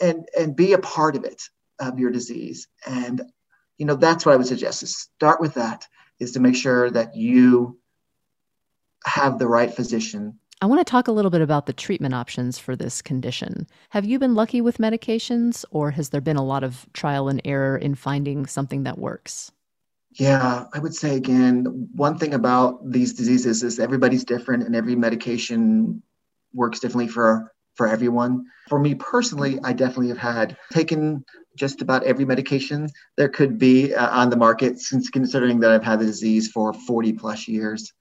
and, 0.00 0.26
and 0.38 0.56
be 0.56 0.72
a 0.72 0.78
part 0.78 1.16
of 1.16 1.24
it, 1.24 1.42
of 1.78 1.98
your 1.98 2.10
disease. 2.10 2.68
And, 2.86 3.22
you 3.78 3.86
know, 3.86 3.96
that's 3.96 4.24
what 4.24 4.32
I 4.32 4.36
would 4.36 4.46
suggest 4.46 4.82
is 4.82 4.96
start 4.96 5.40
with 5.40 5.54
that, 5.54 5.86
is 6.18 6.32
to 6.32 6.40
make 6.40 6.56
sure 6.56 6.90
that 6.90 7.16
you 7.16 7.78
have 9.04 9.38
the 9.38 9.46
right 9.46 9.72
physician 9.72 10.38
I 10.62 10.66
want 10.66 10.80
to 10.80 10.90
talk 10.90 11.06
a 11.06 11.12
little 11.12 11.30
bit 11.30 11.42
about 11.42 11.66
the 11.66 11.74
treatment 11.74 12.14
options 12.14 12.58
for 12.58 12.74
this 12.74 13.02
condition. 13.02 13.66
Have 13.90 14.06
you 14.06 14.18
been 14.18 14.34
lucky 14.34 14.62
with 14.62 14.78
medications, 14.78 15.66
or 15.70 15.90
has 15.90 16.08
there 16.08 16.22
been 16.22 16.38
a 16.38 16.44
lot 16.44 16.64
of 16.64 16.86
trial 16.94 17.28
and 17.28 17.42
error 17.44 17.76
in 17.76 17.94
finding 17.94 18.46
something 18.46 18.84
that 18.84 18.96
works? 18.96 19.52
Yeah, 20.12 20.64
I 20.72 20.78
would 20.78 20.94
say 20.94 21.14
again, 21.14 21.88
one 21.94 22.16
thing 22.16 22.32
about 22.32 22.90
these 22.90 23.12
diseases 23.12 23.62
is 23.62 23.78
everybody's 23.78 24.24
different 24.24 24.62
and 24.62 24.74
every 24.74 24.96
medication 24.96 26.02
works 26.54 26.80
differently 26.80 27.08
for 27.08 27.52
for 27.74 27.86
everyone. 27.86 28.46
For 28.70 28.78
me 28.78 28.94
personally, 28.94 29.58
I 29.62 29.74
definitely 29.74 30.08
have 30.08 30.16
had 30.16 30.56
taken 30.72 31.22
just 31.56 31.82
about 31.82 32.04
every 32.04 32.24
medication 32.24 32.88
there 33.16 33.28
could 33.28 33.58
be 33.58 33.94
uh, 33.94 34.10
on 34.10 34.30
the 34.30 34.36
market 34.36 34.78
since 34.78 35.10
considering 35.10 35.60
that 35.60 35.70
I've 35.70 35.84
had 35.84 36.00
the 36.00 36.06
disease 36.06 36.50
for 36.50 36.72
40 36.72 37.14
plus 37.14 37.48
years. 37.48 37.92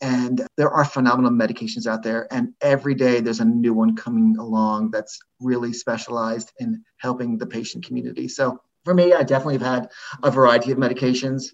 And 0.00 0.46
there 0.56 0.70
are 0.70 0.84
phenomenal 0.84 1.32
medications 1.32 1.88
out 1.88 2.04
there, 2.04 2.32
and 2.32 2.54
every 2.60 2.94
day 2.94 3.20
there's 3.20 3.40
a 3.40 3.44
new 3.44 3.74
one 3.74 3.96
coming 3.96 4.36
along 4.38 4.92
that's 4.92 5.18
really 5.40 5.72
specialized 5.72 6.52
in 6.60 6.84
helping 6.98 7.36
the 7.36 7.46
patient 7.46 7.84
community. 7.84 8.28
So 8.28 8.60
for 8.84 8.94
me, 8.94 9.12
I 9.12 9.24
definitely 9.24 9.58
have 9.58 9.62
had 9.62 9.88
a 10.22 10.30
variety 10.30 10.70
of 10.70 10.78
medications, 10.78 11.46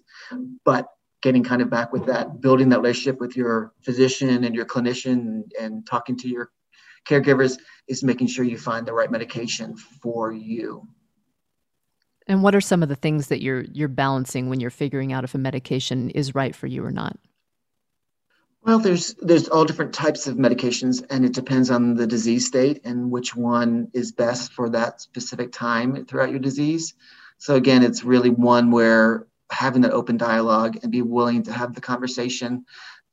but 0.63 0.87
getting 1.23 1.43
kind 1.43 1.63
of 1.63 1.71
back 1.71 1.91
with 1.91 2.05
that, 2.05 2.39
building 2.39 2.69
that 2.69 2.81
relationship 2.81 3.19
with 3.19 3.35
your 3.35 3.73
physician 3.81 4.43
and 4.43 4.53
your 4.53 4.65
clinician 4.65 5.13
and, 5.13 5.51
and 5.59 5.87
talking 5.87 6.15
to 6.15 6.29
your 6.29 6.51
caregivers 7.07 7.57
is 7.87 8.03
making 8.03 8.27
sure 8.27 8.45
you 8.45 8.59
find 8.59 8.85
the 8.85 8.93
right 8.93 9.11
medication 9.11 9.75
for 9.75 10.31
you. 10.31 10.87
And 12.27 12.41
what 12.41 12.55
are 12.55 12.61
some 12.61 12.81
of 12.81 12.89
the 12.89 12.95
things 12.95 13.27
that 13.27 13.41
you're 13.41 13.65
you're 13.71 13.87
balancing 13.87 14.49
when 14.49 14.59
you're 14.59 14.69
figuring 14.69 15.13
out 15.13 15.23
if 15.23 15.35
a 15.35 15.37
medication 15.37 16.09
is 16.09 16.33
right 16.33 16.55
for 16.55 16.67
you 16.67 16.83
or 16.83 16.91
not? 16.91 17.17
Well, 18.63 18.79
there's 18.79 19.13
there's 19.15 19.47
all 19.47 19.63
different 19.63 19.93
types 19.93 20.25
of 20.25 20.37
medications, 20.37 21.05
and 21.11 21.23
it 21.23 21.33
depends 21.33 21.69
on 21.69 21.93
the 21.93 22.07
disease 22.07 22.47
state 22.47 22.81
and 22.83 23.11
which 23.11 23.35
one 23.35 23.89
is 23.93 24.11
best 24.11 24.53
for 24.53 24.69
that 24.69 25.01
specific 25.01 25.51
time 25.51 26.05
throughout 26.05 26.31
your 26.31 26.39
disease. 26.39 26.95
So 27.37 27.55
again, 27.55 27.83
it's 27.83 28.03
really 28.03 28.31
one 28.31 28.71
where 28.71 29.27
having 29.51 29.83
that 29.83 29.91
open 29.91 30.17
dialogue 30.17 30.79
and 30.81 30.91
be 30.91 31.03
willing 31.03 31.43
to 31.43 31.53
have 31.53 31.75
the 31.75 31.81
conversation 31.81 32.65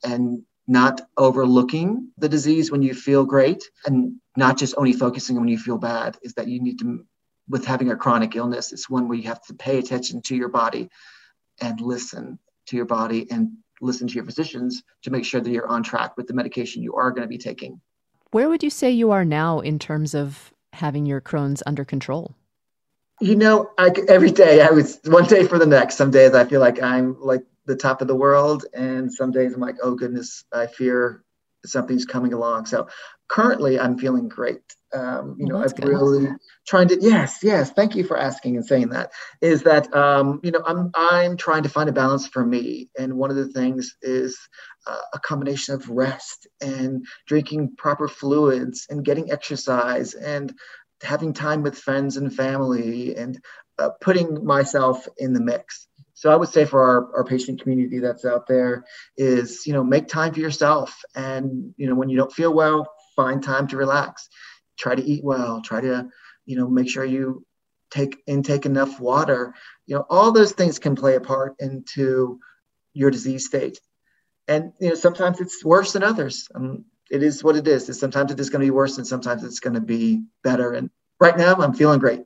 and 0.03 0.43
not 0.67 1.03
overlooking 1.19 2.09
the 2.17 2.29
disease 2.29 2.71
when 2.71 2.81
you 2.81 2.95
feel 2.95 3.25
great 3.25 3.63
and 3.85 4.15
not 4.37 4.57
just 4.57 4.75
only 4.79 4.93
focusing 4.93 5.37
on 5.37 5.43
when 5.43 5.51
you 5.51 5.59
feel 5.59 5.77
bad 5.77 6.17
is 6.23 6.35
that 6.35 6.49
you 6.49 6.63
need 6.63 6.79
to 6.79 7.05
with 7.49 7.65
having 7.65 7.91
a 7.91 7.97
chronic 7.97 8.37
illness 8.37 8.73
it's 8.73 8.89
one 8.89 9.09
where 9.09 9.19
you 9.19 9.25
have 9.25 9.43
to 9.45 9.55
pay 9.55 9.79
attention 9.79 10.23
to 10.23 10.37
your 10.37 10.49
body 10.49 10.89
and 11.61 11.81
listen 11.81 12.39
to 12.67 12.77
your 12.77 12.87
body 12.87 13.27
and 13.31 13.53
listen 13.81 14.07
to 14.07 14.15
your 14.15 14.25
physicians 14.25 14.83
to 15.03 15.11
make 15.11 15.25
sure 15.25 15.41
that 15.41 15.51
you're 15.51 15.69
on 15.69 15.83
track 15.83 16.17
with 16.17 16.27
the 16.27 16.35
medication 16.35 16.83
you 16.83 16.95
are 16.95 17.11
going 17.11 17.23
to 17.23 17.29
be 17.29 17.39
taking. 17.39 17.81
Where 18.31 18.49
would 18.49 18.63
you 18.63 18.71
say 18.71 18.91
you 18.91 19.11
are 19.11 19.25
now 19.25 19.61
in 19.61 19.79
terms 19.79 20.15
of 20.15 20.53
having 20.73 21.05
your 21.05 21.21
Crohn's 21.21 21.63
under 21.67 21.85
control? 21.85 22.35
You 23.21 23.37
know, 23.37 23.71
I, 23.79 23.93
every 24.09 24.31
day 24.31 24.63
I 24.63 24.71
was 24.71 24.99
one 25.05 25.27
day 25.27 25.47
for 25.47 25.59
the 25.59 25.67
next. 25.67 25.97
Some 25.97 26.11
days 26.11 26.35
I 26.35 26.45
feel 26.45 26.61
like 26.61 26.83
I'm 26.83 27.21
like 27.21 27.45
the 27.67 27.77
top 27.77 28.01
of 28.01 28.09
the 28.09 28.17
world, 28.17 28.65
and 28.73 29.13
some 29.13 29.31
days 29.31 29.55
I'm 29.55 29.61
like, 29.61 29.77
oh 29.83 29.95
goodness, 29.95 30.45
I 30.53 30.67
fear 30.67 31.23
something's 31.65 32.05
coming 32.05 32.33
along. 32.33 32.67
So 32.67 32.89
currently, 33.29 33.79
I'm 33.79 33.99
feeling 33.99 34.29
great. 34.29 34.61
Um, 34.95 35.37
you 35.39 35.47
well, 35.47 35.59
know, 35.59 35.65
I've 35.65 35.75
good. 35.75 35.89
really 35.89 36.29
trying 36.67 36.89
to 36.89 36.99
yes, 37.01 37.39
yes. 37.43 37.71
Thank 37.71 37.97
you 37.97 38.05
for 38.05 38.19
asking 38.19 38.57
and 38.57 38.67
saying 38.67 38.91
that. 38.91 39.13
Is 39.41 39.63
that 39.63 39.95
um, 39.95 40.41
you 40.43 40.51
know 40.51 40.63
I'm 40.67 40.91
I'm 40.95 41.37
trying 41.37 41.63
to 41.63 41.69
find 41.69 41.89
a 41.89 41.93
balance 41.93 42.27
for 42.27 42.45
me, 42.45 42.91
and 42.99 43.15
one 43.15 43.31
of 43.31 43.37
the 43.37 43.49
things 43.49 43.97
is 44.03 44.39
uh, 44.87 45.01
a 45.15 45.19
combination 45.19 45.75
of 45.75 45.89
rest 45.89 46.47
and 46.61 47.07
drinking 47.27 47.77
proper 47.77 48.07
fluids 48.09 48.87
and 48.91 49.05
getting 49.05 49.33
exercise 49.33 50.15
and 50.15 50.53
having 51.03 51.33
time 51.33 51.63
with 51.63 51.79
friends 51.79 52.17
and 52.17 52.35
family 52.35 53.17
and 53.17 53.43
uh, 53.79 53.91
putting 54.01 54.45
myself 54.45 55.09
in 55.19 55.33
the 55.33 55.41
mix. 55.41 55.89
So 56.23 56.31
I 56.31 56.37
would 56.37 56.51
say 56.51 56.65
for 56.65 56.81
our, 56.81 57.17
our 57.17 57.25
patient 57.25 57.61
community 57.61 57.99
that's 57.99 58.25
out 58.25 58.47
there 58.47 58.85
is, 59.17 59.67
you 59.67 59.73
know, 59.73 59.83
make 59.83 60.07
time 60.07 60.33
for 60.33 60.39
yourself. 60.39 60.97
And, 61.17 61.75
you 61.77 61.89
know, 61.89 61.97
when 61.97 62.11
you 62.11 62.17
don't 62.17 62.33
feel 62.33 62.55
well, 62.55 62.87
find 63.17 63.43
time 63.43 63.67
to 63.67 63.77
relax. 63.77 64.29
Try 64.79 64.95
to 64.95 65.03
eat 65.03 65.25
well, 65.25 65.63
try 65.63 65.81
to 65.81 66.09
you 66.47 66.57
know 66.57 66.69
make 66.69 66.89
sure 66.89 67.05
you 67.05 67.45
take 67.91 68.23
intake 68.29 68.67
enough 68.67 69.01
water. 69.01 69.53
You 69.87 69.97
know 69.97 70.07
all 70.09 70.31
those 70.31 70.53
things 70.53 70.79
can 70.79 70.95
play 70.95 71.17
a 71.17 71.21
part 71.21 71.57
into 71.59 72.39
your 72.95 73.11
disease 73.11 73.47
state. 73.47 73.81
And 74.47 74.73
you 74.81 74.91
know 74.91 74.95
sometimes 74.95 75.41
it's 75.41 75.65
worse 75.65 75.93
than 75.93 76.05
others. 76.05 76.49
Um, 76.55 76.85
it 77.11 77.25
is 77.25 77.43
what 77.43 77.57
it 77.57 77.67
is. 77.67 77.89
It's, 77.89 77.99
sometimes 77.99 78.31
it 78.31 78.39
is 78.39 78.49
going 78.49 78.61
to 78.61 78.67
be 78.67 78.71
worse 78.71 78.97
and 78.97 79.07
sometimes 79.07 79.43
it's 79.43 79.61
going 79.61 79.75
to 79.75 79.81
be 79.81 80.23
better. 80.45 80.73
And 80.73 80.89
right 81.21 81.37
now 81.37 81.55
i'm 81.57 81.75
feeling 81.75 81.99
great. 81.99 82.23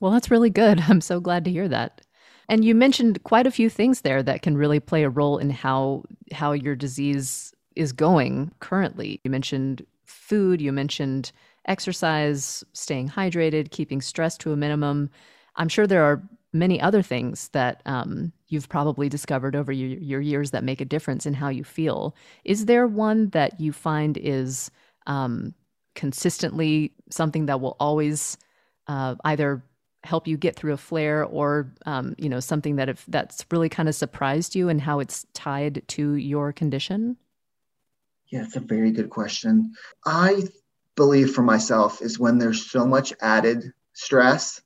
Well 0.00 0.12
that's 0.12 0.30
really 0.30 0.50
good. 0.50 0.80
I'm 0.88 1.00
so 1.00 1.20
glad 1.20 1.44
to 1.46 1.50
hear 1.50 1.68
that 1.68 2.05
and 2.48 2.64
you 2.64 2.74
mentioned 2.74 3.22
quite 3.24 3.46
a 3.46 3.50
few 3.50 3.68
things 3.68 4.02
there 4.02 4.22
that 4.22 4.42
can 4.42 4.56
really 4.56 4.80
play 4.80 5.04
a 5.04 5.10
role 5.10 5.38
in 5.38 5.50
how 5.50 6.02
how 6.32 6.52
your 6.52 6.76
disease 6.76 7.54
is 7.74 7.92
going 7.92 8.50
currently 8.60 9.20
you 9.24 9.30
mentioned 9.30 9.84
food 10.06 10.60
you 10.60 10.72
mentioned 10.72 11.32
exercise, 11.66 12.64
staying 12.72 13.08
hydrated, 13.08 13.70
keeping 13.70 14.00
stress 14.00 14.36
to 14.38 14.52
a 14.52 14.56
minimum. 14.56 15.10
I'm 15.56 15.68
sure 15.68 15.86
there 15.86 16.04
are 16.04 16.22
many 16.52 16.80
other 16.80 17.02
things 17.02 17.48
that 17.48 17.82
um, 17.86 18.32
you've 18.48 18.68
probably 18.68 19.08
discovered 19.08 19.54
over 19.54 19.72
your, 19.72 19.98
your, 19.98 20.20
years 20.20 20.52
that 20.52 20.64
make 20.64 20.80
a 20.80 20.86
difference 20.86 21.26
in 21.26 21.34
how 21.34 21.48
you 21.48 21.64
feel. 21.64 22.14
Is 22.44 22.66
there 22.66 22.86
one 22.86 23.28
that 23.30 23.60
you 23.60 23.72
find 23.72 24.16
is 24.16 24.70
um, 25.06 25.54
consistently 25.94 26.92
something 27.10 27.46
that 27.46 27.60
will 27.60 27.76
always 27.78 28.38
uh, 28.86 29.16
either 29.24 29.62
help 30.06 30.26
you 30.26 30.36
get 30.36 30.56
through 30.56 30.72
a 30.72 30.78
flare 30.78 31.24
or 31.24 31.72
um, 31.84 32.14
you 32.18 32.28
know 32.28 32.40
something 32.40 32.76
that 32.76 32.88
if 32.88 33.04
that's 33.08 33.44
really 33.50 33.68
kind 33.68 33.88
of 33.88 33.94
surprised 33.94 34.54
you 34.54 34.68
and 34.68 34.80
how 34.80 35.00
it's 35.00 35.26
tied 35.34 35.82
to 35.88 36.14
your 36.14 36.52
condition 36.52 37.16
yeah 38.28 38.42
it's 38.42 38.56
a 38.56 38.60
very 38.60 38.90
good 38.90 39.10
question 39.10 39.72
i 40.04 40.42
believe 40.94 41.32
for 41.32 41.42
myself 41.42 42.00
is 42.00 42.18
when 42.18 42.38
there's 42.38 42.70
so 42.70 42.86
much 42.86 43.12
added 43.20 43.72
stress 43.92 44.62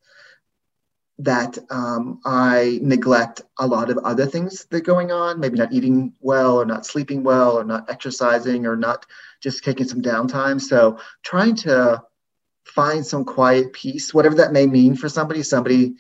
that 1.21 1.59
um, 1.71 2.21
I 2.25 2.79
neglect 2.83 3.43
a 3.59 3.67
lot 3.67 3.91
of 3.91 3.99
other 3.99 4.25
things 4.25 4.65
that 4.65 4.77
are 4.77 4.81
going 4.81 5.13
on, 5.13 5.39
maybe 5.39 5.59
not 5.59 5.73
eating 5.73 6.15
well 6.21 6.57
or 6.59 6.65
not 6.65 6.87
sleeping 6.87 7.23
well 7.23 7.59
or 7.59 7.65
not 7.65 7.91
exercising 7.91 8.67
or 8.67 8.75
not 8.75 9.05
just 9.41 9.63
taking 9.63 9.87
some 9.87 10.01
downtime. 10.01 10.61
So 10.61 10.99
trying 11.23 11.57
to 11.57 12.03
find 12.75 13.05
some 13.05 13.25
quiet 13.25 13.73
peace, 13.73 14.15
whatever 14.15 14.37
that 14.37 14.53
may 14.53 14.67
mean 14.67 14.97
for 14.97 15.09
somebody. 15.09 15.43
Somebody 15.43 15.95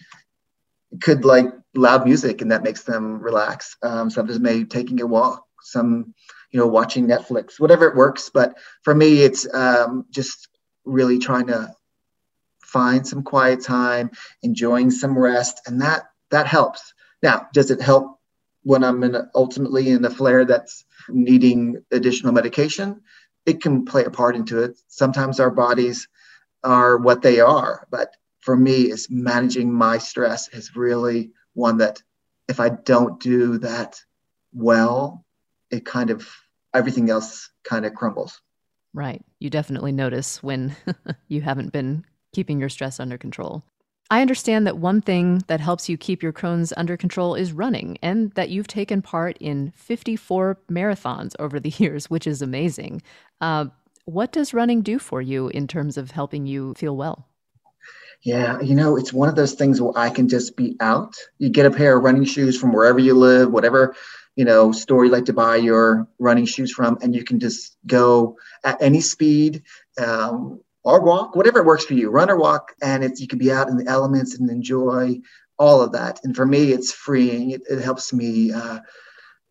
could 1.00 1.24
like 1.24 1.46
loud 1.74 2.04
music 2.04 2.42
and 2.42 2.50
that 2.52 2.64
makes 2.64 2.82
them 2.82 3.20
relax. 3.20 3.76
Um, 3.82 4.10
sometimes 4.10 4.40
maybe 4.40 4.64
taking 4.64 5.00
a 5.00 5.06
walk, 5.06 5.44
some 5.62 6.14
you 6.50 6.58
know 6.58 6.66
watching 6.66 7.06
netflix 7.06 7.58
whatever 7.58 7.86
it 7.86 7.96
works 7.96 8.30
but 8.32 8.56
for 8.82 8.94
me 8.94 9.22
it's 9.22 9.46
um, 9.54 10.04
just 10.10 10.48
really 10.84 11.18
trying 11.18 11.46
to 11.46 11.72
find 12.62 13.06
some 13.06 13.22
quiet 13.22 13.62
time 13.62 14.10
enjoying 14.42 14.90
some 14.90 15.18
rest 15.18 15.60
and 15.66 15.80
that 15.80 16.04
that 16.30 16.46
helps 16.46 16.94
now 17.22 17.46
does 17.52 17.70
it 17.70 17.80
help 17.80 18.18
when 18.62 18.84
i'm 18.84 19.02
in 19.02 19.14
a, 19.14 19.30
ultimately 19.34 19.90
in 19.90 20.04
a 20.04 20.10
flare 20.10 20.44
that's 20.44 20.84
needing 21.08 21.82
additional 21.90 22.32
medication 22.32 23.00
it 23.46 23.60
can 23.60 23.84
play 23.84 24.04
a 24.04 24.10
part 24.10 24.36
into 24.36 24.62
it 24.62 24.78
sometimes 24.88 25.40
our 25.40 25.50
bodies 25.50 26.08
are 26.64 26.96
what 26.98 27.22
they 27.22 27.40
are 27.40 27.86
but 27.90 28.16
for 28.40 28.56
me 28.56 28.90
is 28.90 29.08
managing 29.10 29.72
my 29.72 29.98
stress 29.98 30.48
is 30.48 30.76
really 30.76 31.30
one 31.54 31.78
that 31.78 32.02
if 32.48 32.60
i 32.60 32.68
don't 32.68 33.20
do 33.20 33.58
that 33.58 34.00
well 34.52 35.24
it 35.70 35.84
kind 35.84 36.10
of 36.10 36.28
everything 36.74 37.10
else 37.10 37.50
kind 37.64 37.84
of 37.84 37.94
crumbles. 37.94 38.40
Right. 38.92 39.22
You 39.38 39.50
definitely 39.50 39.92
notice 39.92 40.42
when 40.42 40.76
you 41.28 41.40
haven't 41.40 41.72
been 41.72 42.04
keeping 42.32 42.58
your 42.58 42.68
stress 42.68 43.00
under 43.00 43.18
control. 43.18 43.64
I 44.12 44.22
understand 44.22 44.66
that 44.66 44.78
one 44.78 45.00
thing 45.00 45.44
that 45.46 45.60
helps 45.60 45.88
you 45.88 45.96
keep 45.96 46.20
your 46.20 46.32
Crohn's 46.32 46.72
under 46.76 46.96
control 46.96 47.36
is 47.36 47.52
running, 47.52 47.96
and 48.02 48.32
that 48.32 48.50
you've 48.50 48.66
taken 48.66 49.02
part 49.02 49.36
in 49.38 49.72
54 49.76 50.58
marathons 50.68 51.36
over 51.38 51.60
the 51.60 51.70
years, 51.78 52.10
which 52.10 52.26
is 52.26 52.42
amazing. 52.42 53.02
Uh, 53.40 53.66
what 54.04 54.32
does 54.32 54.54
running 54.54 54.82
do 54.82 54.98
for 54.98 55.22
you 55.22 55.48
in 55.48 55.66
terms 55.66 55.96
of 55.96 56.10
helping 56.10 56.46
you 56.46 56.74
feel 56.74 56.96
well? 56.96 57.26
Yeah, 58.22 58.60
you 58.60 58.74
know, 58.74 58.96
it's 58.96 59.12
one 59.12 59.28
of 59.28 59.36
those 59.36 59.54
things 59.54 59.80
where 59.80 59.96
I 59.96 60.10
can 60.10 60.28
just 60.28 60.56
be 60.56 60.76
out. 60.80 61.14
You 61.38 61.48
get 61.48 61.66
a 61.66 61.70
pair 61.70 61.96
of 61.96 62.04
running 62.04 62.24
shoes 62.24 62.58
from 62.58 62.72
wherever 62.72 62.98
you 62.98 63.14
live, 63.14 63.50
whatever, 63.50 63.94
you 64.36 64.44
know, 64.44 64.72
store 64.72 65.06
you 65.06 65.10
like 65.10 65.24
to 65.26 65.32
buy 65.32 65.56
your 65.56 66.06
running 66.18 66.44
shoes 66.44 66.70
from, 66.70 66.98
and 67.00 67.14
you 67.14 67.24
can 67.24 67.40
just 67.40 67.76
go 67.86 68.36
at 68.62 68.82
any 68.82 69.00
speed. 69.00 69.62
Um, 69.98 70.60
or 70.82 71.02
walk, 71.02 71.36
whatever 71.36 71.62
works 71.62 71.84
for 71.84 71.94
you, 71.94 72.10
run 72.10 72.30
or 72.30 72.38
walk, 72.38 72.74
and 72.82 73.04
it's 73.04 73.20
you 73.20 73.28
can 73.28 73.38
be 73.38 73.52
out 73.52 73.68
in 73.68 73.76
the 73.76 73.86
elements 73.86 74.38
and 74.38 74.48
enjoy 74.48 75.20
all 75.58 75.82
of 75.82 75.92
that. 75.92 76.20
And 76.24 76.34
for 76.34 76.46
me, 76.46 76.72
it's 76.72 76.92
freeing. 76.92 77.50
It, 77.50 77.62
it 77.68 77.82
helps 77.82 78.12
me, 78.12 78.52
uh, 78.52 78.80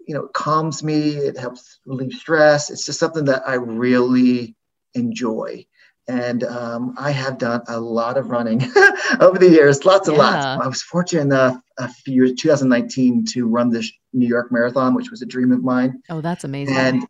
you 0.10 0.16
know, 0.16 0.24
it 0.24 0.34
calms 0.34 0.84
me. 0.84 1.18
It 1.18 1.38
helps 1.38 1.78
relieve 1.86 2.14
stress. 2.14 2.72
It's 2.72 2.84
just 2.84 3.00
something 3.00 3.26
that 3.26 3.48
I 3.48 3.54
really 3.54 4.56
enjoy. 4.96 5.68
And 6.08 6.44
um, 6.44 6.96
I 6.98 7.12
have 7.12 7.38
done 7.38 7.62
a 7.68 7.80
lot 7.80 8.18
of 8.18 8.32
running 8.32 8.60
over 9.20 9.38
the 9.38 9.48
years, 9.48 9.86
lots 9.86 10.08
and 10.08 10.18
yeah. 10.18 10.24
lots. 10.24 10.66
I 10.66 10.68
was 10.68 10.82
fortunate 10.82 11.22
enough 11.22 11.62
a 11.78 11.88
few 11.88 12.16
years, 12.16 12.34
2019, 12.40 13.26
to 13.34 13.48
run 13.48 13.70
this 13.70 13.92
New 14.12 14.26
York 14.26 14.52
Marathon, 14.52 14.96
which 14.96 15.12
was 15.12 15.22
a 15.22 15.28
dream 15.28 15.52
of 15.52 15.64
mine. 15.64 16.02
Oh, 16.10 16.22
that's 16.22 16.44
amazing! 16.44 16.76
And 16.76 17.08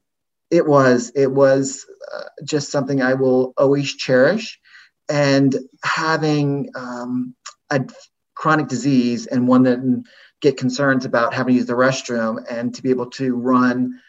it 0.51 0.67
was 0.67 1.13
it 1.15 1.31
was 1.31 1.85
uh, 2.13 2.23
just 2.43 2.69
something 2.69 3.01
I 3.01 3.13
will 3.13 3.53
always 3.57 3.95
cherish, 3.95 4.59
and 5.07 5.55
having 5.85 6.69
um, 6.75 7.33
a 7.69 7.85
chronic 8.35 8.67
disease 8.67 9.25
and 9.25 9.47
one 9.47 9.63
that 9.63 9.79
get 10.41 10.57
concerns 10.57 11.05
about 11.05 11.33
having 11.33 11.53
to 11.53 11.57
use 11.57 11.65
the 11.65 11.73
restroom 11.73 12.43
and 12.49 12.73
to 12.75 12.81
be 12.81 12.89
able 12.89 13.09
to 13.09 13.35
run 13.35 13.99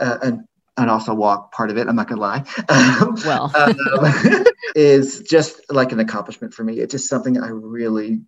uh, 0.00 0.18
and 0.22 0.40
and 0.76 0.90
also 0.90 1.14
walk 1.14 1.52
part 1.52 1.70
of 1.70 1.76
it 1.76 1.86
i'm 1.88 1.96
not 1.96 2.08
gonna 2.08 2.20
lie. 2.20 2.44
Well. 3.24 3.50
um, 3.54 4.44
is 4.74 5.20
just 5.20 5.60
like 5.70 5.92
an 5.92 6.00
accomplishment 6.00 6.52
for 6.52 6.64
me. 6.64 6.80
It's 6.80 6.92
just 6.92 7.08
something 7.08 7.40
i 7.40 7.48
really 7.48 8.20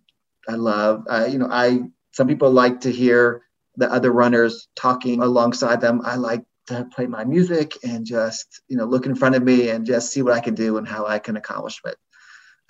i 0.47 0.53
love. 0.53 1.03
Uh, 1.09 1.27
you 1.29 1.37
know 1.37 1.49
i 1.51 1.81
some 2.11 2.27
people 2.27 2.51
like 2.51 2.81
to 2.81 2.91
hear 2.91 3.43
the 3.75 3.91
other 3.91 4.11
runners 4.11 4.67
talking 4.75 5.21
alongside 5.21 5.81
them. 5.81 6.01
I 6.03 6.15
like 6.15 6.43
to 6.67 6.87
play 6.93 7.05
my 7.05 7.23
music 7.23 7.73
and 7.83 8.05
just 8.05 8.61
you 8.67 8.77
know 8.77 8.85
look 8.85 9.05
in 9.05 9.15
front 9.15 9.35
of 9.35 9.43
me 9.43 9.69
and 9.69 9.85
just 9.85 10.11
see 10.11 10.21
what 10.21 10.33
I 10.33 10.39
can 10.39 10.55
do 10.55 10.77
and 10.77 10.87
how 10.87 11.05
I 11.05 11.19
can 11.19 11.37
accomplish 11.37 11.79
it, 11.85 11.95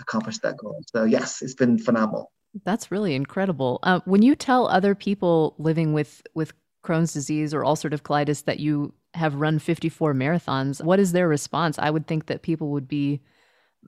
accomplish 0.02 0.38
that 0.40 0.58
goal. 0.58 0.82
So 0.94 1.04
yes, 1.04 1.42
it's 1.42 1.56
been 1.56 1.78
phenomenal. 1.80 2.32
That's 2.64 2.92
really 2.92 3.16
incredible. 3.16 3.80
Uh, 3.84 4.00
when 4.06 4.22
you 4.22 4.36
tell 4.36 4.68
other 4.68 4.96
people 4.96 5.56
living 5.58 5.94
with 5.94 6.22
with 6.34 6.54
Crohn's 6.84 7.14
disease 7.14 7.54
or 7.54 7.62
ulcerative 7.62 8.02
colitis 8.02 8.46
that 8.46 8.60
you 8.60 8.94
have 9.14 9.36
run 9.36 9.60
54 9.60 10.14
marathons, 10.14 10.84
what 10.84 11.00
is 11.00 11.12
their 11.12 11.28
response? 11.28 11.78
I 11.80 11.90
would 11.90 12.08
think 12.08 12.28
that 12.28 12.44
people 12.44 12.70
would 12.70 12.88
be, 12.88 13.22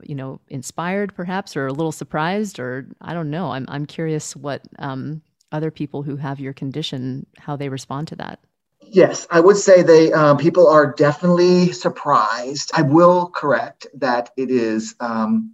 you 0.04 0.16
know, 0.16 0.42
inspired 0.50 1.16
perhaps 1.16 1.56
or 1.56 1.68
a 1.68 1.74
little 1.74 1.92
surprised 1.92 2.60
or 2.60 2.88
I 3.02 3.14
don't 3.14 3.30
know. 3.30 3.52
I'm 3.52 3.66
I'm 3.70 3.86
curious 3.86 4.36
what 4.36 4.62
um, 4.80 5.22
other 5.52 5.72
people 5.72 6.04
who 6.04 6.18
have 6.18 6.40
your 6.40 6.54
condition 6.54 7.26
how 7.38 7.56
they 7.56 7.70
respond 7.70 8.08
to 8.10 8.16
that. 8.18 8.40
Yes, 8.82 9.28
I 9.30 9.40
would 9.40 9.58
say 9.58 9.84
they 9.84 10.12
um, 10.14 10.38
people 10.38 10.68
are 10.68 10.94
definitely 10.94 11.72
surprised. 11.72 12.72
I 12.74 12.82
will 12.82 13.28
correct 13.28 13.88
that 13.96 14.32
it 14.36 14.50
is. 14.50 14.96
Um, 15.00 15.54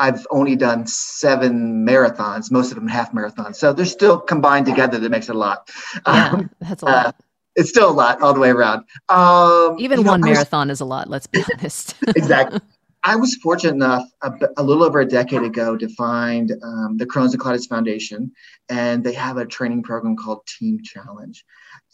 I've 0.00 0.26
only 0.30 0.56
done 0.56 0.86
seven 0.86 1.86
marathons, 1.86 2.50
most 2.50 2.70
of 2.70 2.76
them 2.76 2.88
half 2.88 3.12
marathons. 3.12 3.56
So 3.56 3.72
they're 3.74 3.84
still 3.84 4.18
combined 4.18 4.64
together. 4.64 4.98
That 4.98 5.10
makes 5.10 5.28
it 5.28 5.36
a 5.36 5.38
lot. 5.38 5.70
Yeah, 6.06 6.30
um, 6.32 6.50
that's 6.60 6.82
a 6.82 6.86
lot. 6.86 7.06
Uh, 7.06 7.12
it's 7.54 7.68
still 7.68 7.90
a 7.90 7.92
lot 7.92 8.22
all 8.22 8.32
the 8.32 8.40
way 8.40 8.48
around. 8.48 8.84
Um, 9.10 9.76
Even 9.78 10.02
one 10.04 10.22
know, 10.22 10.28
marathon 10.28 10.68
was, 10.68 10.78
is 10.78 10.80
a 10.80 10.86
lot. 10.86 11.10
Let's 11.10 11.26
be 11.26 11.44
honest. 11.54 11.94
exactly. 12.16 12.60
I 13.04 13.16
was 13.16 13.34
fortunate 13.36 13.74
enough 13.74 14.08
a, 14.22 14.32
a, 14.58 14.62
little 14.62 14.82
over 14.82 15.00
a 15.00 15.06
decade 15.06 15.42
ago 15.42 15.76
to 15.76 15.88
find 15.88 16.52
um, 16.62 16.96
the 16.96 17.06
Crohn's 17.06 17.32
and 17.32 17.42
Colitis 17.42 17.68
Foundation, 17.68 18.32
and 18.68 19.02
they 19.02 19.14
have 19.14 19.36
a 19.36 19.46
training 19.46 19.82
program 19.82 20.16
called 20.16 20.46
Team 20.46 20.80
Challenge. 20.82 21.44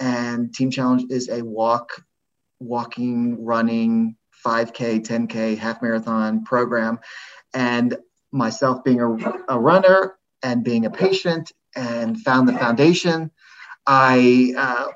And 0.01 0.53
Team 0.55 0.71
Challenge 0.71 1.05
is 1.11 1.29
a 1.29 1.43
walk, 1.43 2.05
walking, 2.59 3.45
running, 3.45 4.17
5K, 4.45 5.05
10K, 5.05 5.59
half 5.59 5.83
marathon 5.83 6.45
program. 6.45 6.99
And 7.57 7.97
myself 8.33 8.85
being 8.85 9.01
a, 9.01 9.17
a 9.49 9.59
runner 9.59 10.19
and 10.43 10.63
being 10.63 10.85
a 10.85 10.91
patient 10.91 11.53
and 11.75 12.21
found 12.21 12.47
the 12.47 12.53
foundation, 12.53 13.31
I 13.87 14.53
uh, 14.59 14.89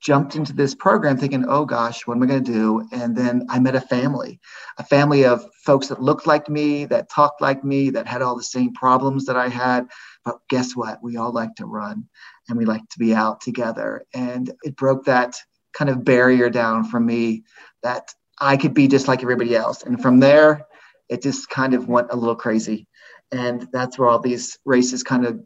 jumped 0.00 0.36
into 0.36 0.52
this 0.52 0.72
program 0.72 1.18
thinking, 1.18 1.44
oh 1.48 1.64
gosh, 1.64 2.06
what 2.06 2.16
am 2.16 2.22
I 2.22 2.26
going 2.26 2.44
to 2.44 2.52
do? 2.52 2.88
And 2.92 3.16
then 3.16 3.44
I 3.50 3.58
met 3.58 3.74
a 3.74 3.80
family, 3.80 4.38
a 4.78 4.84
family 4.84 5.24
of 5.24 5.44
folks 5.64 5.88
that 5.88 6.00
looked 6.00 6.28
like 6.28 6.48
me, 6.48 6.84
that 6.84 7.10
talked 7.10 7.40
like 7.40 7.64
me, 7.64 7.90
that 7.90 8.06
had 8.06 8.22
all 8.22 8.36
the 8.36 8.42
same 8.44 8.72
problems 8.72 9.26
that 9.26 9.36
I 9.36 9.48
had. 9.48 9.88
But 10.24 10.38
guess 10.48 10.76
what? 10.76 11.02
We 11.02 11.16
all 11.16 11.32
like 11.32 11.56
to 11.56 11.66
run 11.66 12.04
and 12.48 12.56
we 12.56 12.66
like 12.66 12.88
to 12.90 13.00
be 13.00 13.14
out 13.14 13.40
together. 13.40 14.06
And 14.14 14.52
it 14.62 14.76
broke 14.76 15.06
that 15.06 15.36
kind 15.74 15.90
of 15.90 16.04
barrier 16.04 16.50
down 16.50 16.84
for 16.84 17.00
me 17.00 17.42
that 17.82 18.14
I 18.40 18.56
could 18.56 18.74
be 18.74 18.86
just 18.86 19.08
like 19.08 19.22
everybody 19.22 19.56
else. 19.56 19.82
And 19.82 20.00
from 20.00 20.20
there, 20.20 20.66
it 21.08 21.22
just 21.22 21.48
kind 21.48 21.74
of 21.74 21.88
went 21.88 22.08
a 22.10 22.16
little 22.16 22.36
crazy. 22.36 22.86
And 23.32 23.68
that's 23.72 23.98
where 23.98 24.08
all 24.08 24.18
these 24.18 24.58
races 24.64 25.02
kind 25.02 25.26
of, 25.26 25.40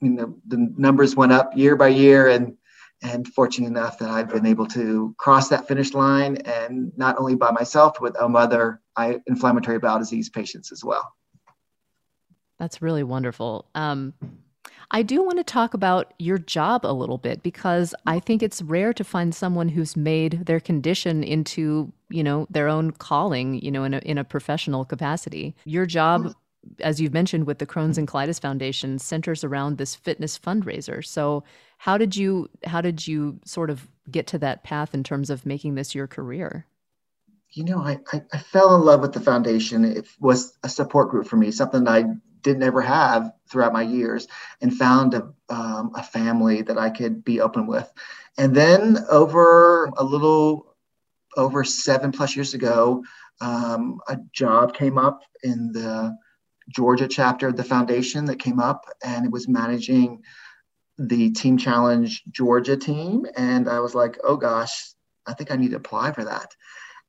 you 0.00 0.10
know, 0.10 0.36
the 0.46 0.72
numbers 0.76 1.16
went 1.16 1.32
up 1.32 1.56
year 1.56 1.76
by 1.76 1.88
year. 1.88 2.28
And 2.28 2.56
and 3.02 3.28
fortunate 3.28 3.66
enough 3.66 3.98
that 3.98 4.08
I've 4.08 4.28
been 4.28 4.46
able 4.46 4.66
to 4.68 5.14
cross 5.18 5.48
that 5.50 5.68
finish 5.68 5.92
line 5.92 6.36
and 6.38 6.92
not 6.96 7.18
only 7.18 7.34
by 7.34 7.50
myself, 7.50 7.98
but 8.00 8.14
with 8.14 8.16
other 8.16 8.80
inflammatory 9.26 9.78
bowel 9.78 9.98
disease 9.98 10.30
patients 10.30 10.72
as 10.72 10.82
well. 10.82 11.12
That's 12.58 12.80
really 12.80 13.02
wonderful. 13.02 13.66
Um, 13.74 14.14
I 14.90 15.02
do 15.02 15.22
want 15.22 15.38
to 15.38 15.44
talk 15.44 15.74
about 15.74 16.14
your 16.18 16.38
job 16.38 16.86
a 16.86 16.92
little 16.92 17.18
bit 17.18 17.42
because 17.42 17.94
I 18.06 18.18
think 18.18 18.42
it's 18.42 18.62
rare 18.62 18.94
to 18.94 19.04
find 19.04 19.34
someone 19.34 19.68
who's 19.68 19.96
made 19.96 20.46
their 20.46 20.60
condition 20.60 21.22
into, 21.22 21.92
you 22.08 22.22
know, 22.22 22.46
their 22.50 22.68
own 22.68 22.92
calling, 22.92 23.60
you 23.60 23.70
know, 23.70 23.84
in 23.84 23.94
a, 23.94 23.98
in 23.98 24.18
a 24.18 24.24
professional 24.24 24.84
capacity. 24.84 25.54
Your 25.64 25.86
job 25.86 26.34
as 26.80 27.00
you've 27.00 27.12
mentioned 27.12 27.46
with 27.46 27.58
the 27.58 27.66
Crohn's 27.66 27.98
and 27.98 28.08
Colitis 28.08 28.40
Foundation, 28.40 28.98
centers 28.98 29.44
around 29.44 29.78
this 29.78 29.94
fitness 29.94 30.38
fundraiser. 30.38 31.04
So, 31.04 31.44
how 31.78 31.98
did 31.98 32.16
you 32.16 32.48
how 32.64 32.80
did 32.80 33.06
you 33.06 33.38
sort 33.44 33.70
of 33.70 33.86
get 34.10 34.26
to 34.28 34.38
that 34.38 34.64
path 34.64 34.94
in 34.94 35.04
terms 35.04 35.30
of 35.30 35.46
making 35.46 35.74
this 35.74 35.94
your 35.94 36.06
career? 36.06 36.66
You 37.50 37.64
know, 37.64 37.78
I, 37.78 37.98
I, 38.12 38.22
I 38.32 38.38
fell 38.38 38.74
in 38.74 38.82
love 38.82 39.00
with 39.00 39.12
the 39.12 39.20
foundation. 39.20 39.84
It 39.84 40.06
was 40.20 40.56
a 40.62 40.68
support 40.68 41.10
group 41.10 41.26
for 41.26 41.36
me, 41.36 41.50
something 41.50 41.86
I 41.86 42.04
didn't 42.42 42.62
ever 42.62 42.82
have 42.82 43.32
throughout 43.48 43.72
my 43.72 43.82
years, 43.82 44.28
and 44.60 44.76
found 44.76 45.14
a, 45.14 45.32
um, 45.48 45.92
a 45.94 46.02
family 46.02 46.62
that 46.62 46.78
I 46.78 46.90
could 46.90 47.24
be 47.24 47.40
open 47.40 47.66
with. 47.66 47.90
And 48.38 48.54
then 48.54 48.98
over 49.10 49.86
a 49.96 50.04
little 50.04 50.65
over 51.36 51.64
seven 51.64 52.12
plus 52.12 52.34
years 52.34 52.54
ago, 52.54 53.04
um, 53.40 54.00
a 54.08 54.18
job 54.32 54.74
came 54.74 54.98
up 54.98 55.20
in 55.42 55.72
the 55.72 56.16
Georgia 56.68 57.06
chapter 57.06 57.48
of 57.48 57.56
the 57.56 57.64
foundation 57.64 58.24
that 58.26 58.38
came 58.38 58.58
up, 58.58 58.86
and 59.04 59.24
it 59.24 59.32
was 59.32 59.48
managing 59.48 60.22
the 60.98 61.30
Team 61.30 61.58
Challenge 61.58 62.22
Georgia 62.30 62.76
team. 62.76 63.26
And 63.36 63.68
I 63.68 63.80
was 63.80 63.94
like, 63.94 64.18
oh 64.24 64.36
gosh, 64.36 64.94
I 65.26 65.34
think 65.34 65.50
I 65.50 65.56
need 65.56 65.70
to 65.70 65.76
apply 65.76 66.12
for 66.12 66.24
that. 66.24 66.54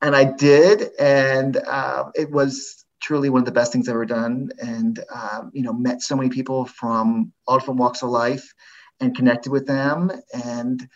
And 0.02 0.16
I 0.16 0.26
did, 0.26 0.92
and 1.00 1.58
uh, 1.58 2.12
it 2.14 2.30
was 2.30 2.86
truly 3.02 3.30
one 3.30 3.42
of 3.42 3.46
the 3.46 3.52
best 3.52 3.72
things 3.72 3.88
I've 3.88 3.94
ever 3.94 4.06
done. 4.06 4.50
And 4.62 5.00
um, 5.14 5.52
you 5.54 5.64
know, 5.64 5.74
met 5.74 6.02
so 6.02 6.16
many 6.16 6.30
people 6.30 6.66
from 6.66 7.32
all 7.48 7.58
different 7.58 7.80
walks 7.80 8.04
of 8.04 8.10
life, 8.10 8.54
and 9.00 9.16
connected 9.16 9.52
with 9.52 9.66
them, 9.66 10.12
and 10.34 10.88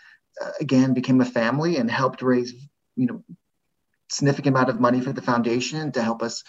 uh, 0.44 0.52
again 0.60 0.94
became 0.94 1.22
a 1.22 1.26
family 1.26 1.78
and 1.78 1.90
helped 1.90 2.22
raise 2.22 2.54
you 2.96 3.08
know 3.08 3.24
significant 4.10 4.56
amount 4.56 4.70
of 4.70 4.80
money 4.80 5.02
for 5.02 5.14
the 5.14 5.22
foundation 5.22 5.92
to 5.94 6.04
help 6.04 6.22
us 6.22 6.44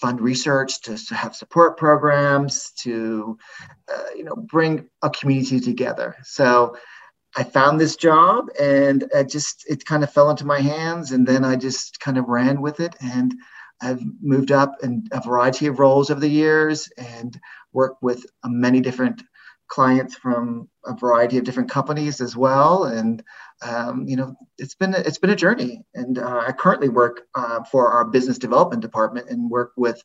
fund 0.00 0.20
research, 0.20 0.80
to, 0.82 0.96
to 0.96 1.14
have 1.14 1.36
support 1.36 1.76
programs, 1.76 2.72
to 2.72 3.38
uh, 3.92 4.04
you 4.16 4.24
know 4.24 4.36
bring 4.36 4.88
a 5.02 5.10
community 5.10 5.60
together. 5.60 6.16
So 6.24 6.76
I 7.36 7.44
found 7.44 7.80
this 7.80 7.96
job, 7.96 8.48
and 8.58 9.04
it 9.14 9.28
just 9.28 9.64
it 9.68 9.84
kind 9.84 10.02
of 10.02 10.12
fell 10.12 10.30
into 10.30 10.46
my 10.46 10.60
hands, 10.60 11.12
and 11.12 11.26
then 11.26 11.44
I 11.44 11.56
just 11.56 12.00
kind 12.00 12.18
of 12.18 12.28
ran 12.28 12.60
with 12.62 12.80
it, 12.80 12.96
and 13.00 13.34
I've 13.80 14.02
moved 14.22 14.52
up 14.52 14.76
in 14.82 15.06
a 15.12 15.20
variety 15.20 15.66
of 15.66 15.78
roles 15.78 16.10
over 16.10 16.20
the 16.20 16.28
years, 16.28 16.88
and 16.96 17.38
worked 17.72 18.02
with 18.02 18.24
many 18.44 18.80
different 18.80 19.22
clients 19.68 20.14
from 20.14 20.68
a 20.84 20.94
variety 20.94 21.38
of 21.38 21.44
different 21.44 21.70
companies 21.70 22.20
as 22.20 22.36
well, 22.36 22.84
and 22.84 23.22
um, 23.62 24.06
you 24.06 24.16
know, 24.16 24.36
it's 24.58 24.74
been 24.74 24.94
a, 24.94 24.98
it's 24.98 25.18
been 25.18 25.30
a 25.30 25.36
journey. 25.36 25.84
And 25.94 26.18
uh, 26.18 26.44
I 26.46 26.52
currently 26.52 26.88
work 26.88 27.26
uh, 27.34 27.64
for 27.64 27.90
our 27.92 28.04
business 28.04 28.38
development 28.38 28.82
department 28.82 29.30
and 29.30 29.50
work 29.50 29.72
with 29.76 30.02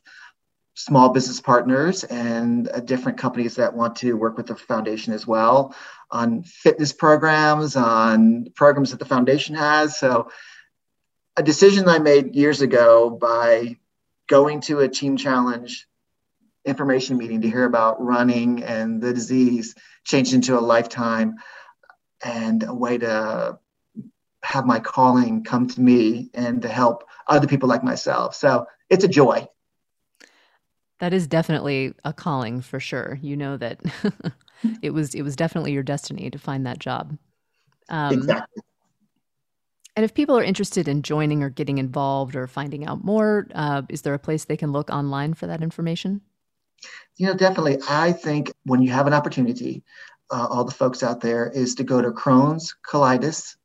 small 0.74 1.10
business 1.10 1.40
partners 1.40 2.02
and 2.04 2.68
uh, 2.68 2.80
different 2.80 3.18
companies 3.18 3.56
that 3.56 3.74
want 3.74 3.96
to 3.96 4.14
work 4.14 4.38
with 4.38 4.46
the 4.46 4.56
foundation 4.56 5.12
as 5.12 5.26
well 5.26 5.74
on 6.10 6.42
fitness 6.42 6.92
programs, 6.92 7.76
on 7.76 8.46
programs 8.54 8.90
that 8.90 8.98
the 8.98 9.04
foundation 9.04 9.54
has. 9.54 9.98
So, 9.98 10.30
a 11.36 11.42
decision 11.42 11.88
I 11.88 11.98
made 11.98 12.34
years 12.34 12.60
ago 12.60 13.10
by 13.10 13.76
going 14.28 14.60
to 14.62 14.80
a 14.80 14.88
team 14.88 15.16
challenge 15.16 15.86
information 16.64 17.16
meeting 17.16 17.40
to 17.42 17.50
hear 17.50 17.64
about 17.64 18.02
running 18.02 18.62
and 18.62 19.00
the 19.00 19.12
disease 19.12 19.74
changed 20.04 20.32
into 20.32 20.58
a 20.58 20.60
lifetime 20.60 21.34
and 22.24 22.62
a 22.62 22.74
way 22.74 22.98
to 22.98 23.58
have 24.42 24.66
my 24.66 24.78
calling 24.80 25.44
come 25.44 25.68
to 25.68 25.80
me 25.80 26.30
and 26.34 26.62
to 26.62 26.68
help 26.68 27.04
other 27.28 27.46
people 27.46 27.68
like 27.68 27.84
myself. 27.84 28.34
So 28.34 28.66
it's 28.90 29.04
a 29.04 29.08
joy. 29.08 29.46
That 31.00 31.12
is 31.12 31.26
definitely 31.26 31.94
a 32.04 32.12
calling 32.12 32.60
for 32.60 32.78
sure. 32.78 33.18
You 33.22 33.36
know 33.36 33.56
that 33.56 33.80
it 34.82 34.90
was 34.90 35.14
it 35.14 35.22
was 35.22 35.34
definitely 35.34 35.72
your 35.72 35.82
destiny 35.82 36.30
to 36.30 36.38
find 36.38 36.66
that 36.66 36.78
job. 36.78 37.16
Um, 37.88 38.12
exactly. 38.12 38.62
And 39.94 40.04
if 40.04 40.14
people 40.14 40.38
are 40.38 40.44
interested 40.44 40.88
in 40.88 41.02
joining 41.02 41.42
or 41.42 41.50
getting 41.50 41.78
involved 41.78 42.34
or 42.34 42.46
finding 42.46 42.86
out 42.86 43.04
more, 43.04 43.46
uh, 43.54 43.82
is 43.90 44.02
there 44.02 44.14
a 44.14 44.18
place 44.18 44.44
they 44.44 44.56
can 44.56 44.72
look 44.72 44.88
online 44.90 45.34
for 45.34 45.46
that 45.46 45.62
information? 45.62 46.22
You 47.16 47.26
know, 47.26 47.34
definitely. 47.34 47.78
I 47.88 48.12
think 48.12 48.52
when 48.64 48.82
you 48.82 48.90
have 48.90 49.06
an 49.06 49.14
opportunity, 49.14 49.82
uh, 50.30 50.46
all 50.50 50.64
the 50.64 50.72
folks 50.72 51.02
out 51.02 51.20
there, 51.20 51.50
is 51.50 51.74
to 51.76 51.84
go 51.84 52.00
to 52.00 52.10
Crohn's 52.10 52.74
Colitis.org 52.88 53.56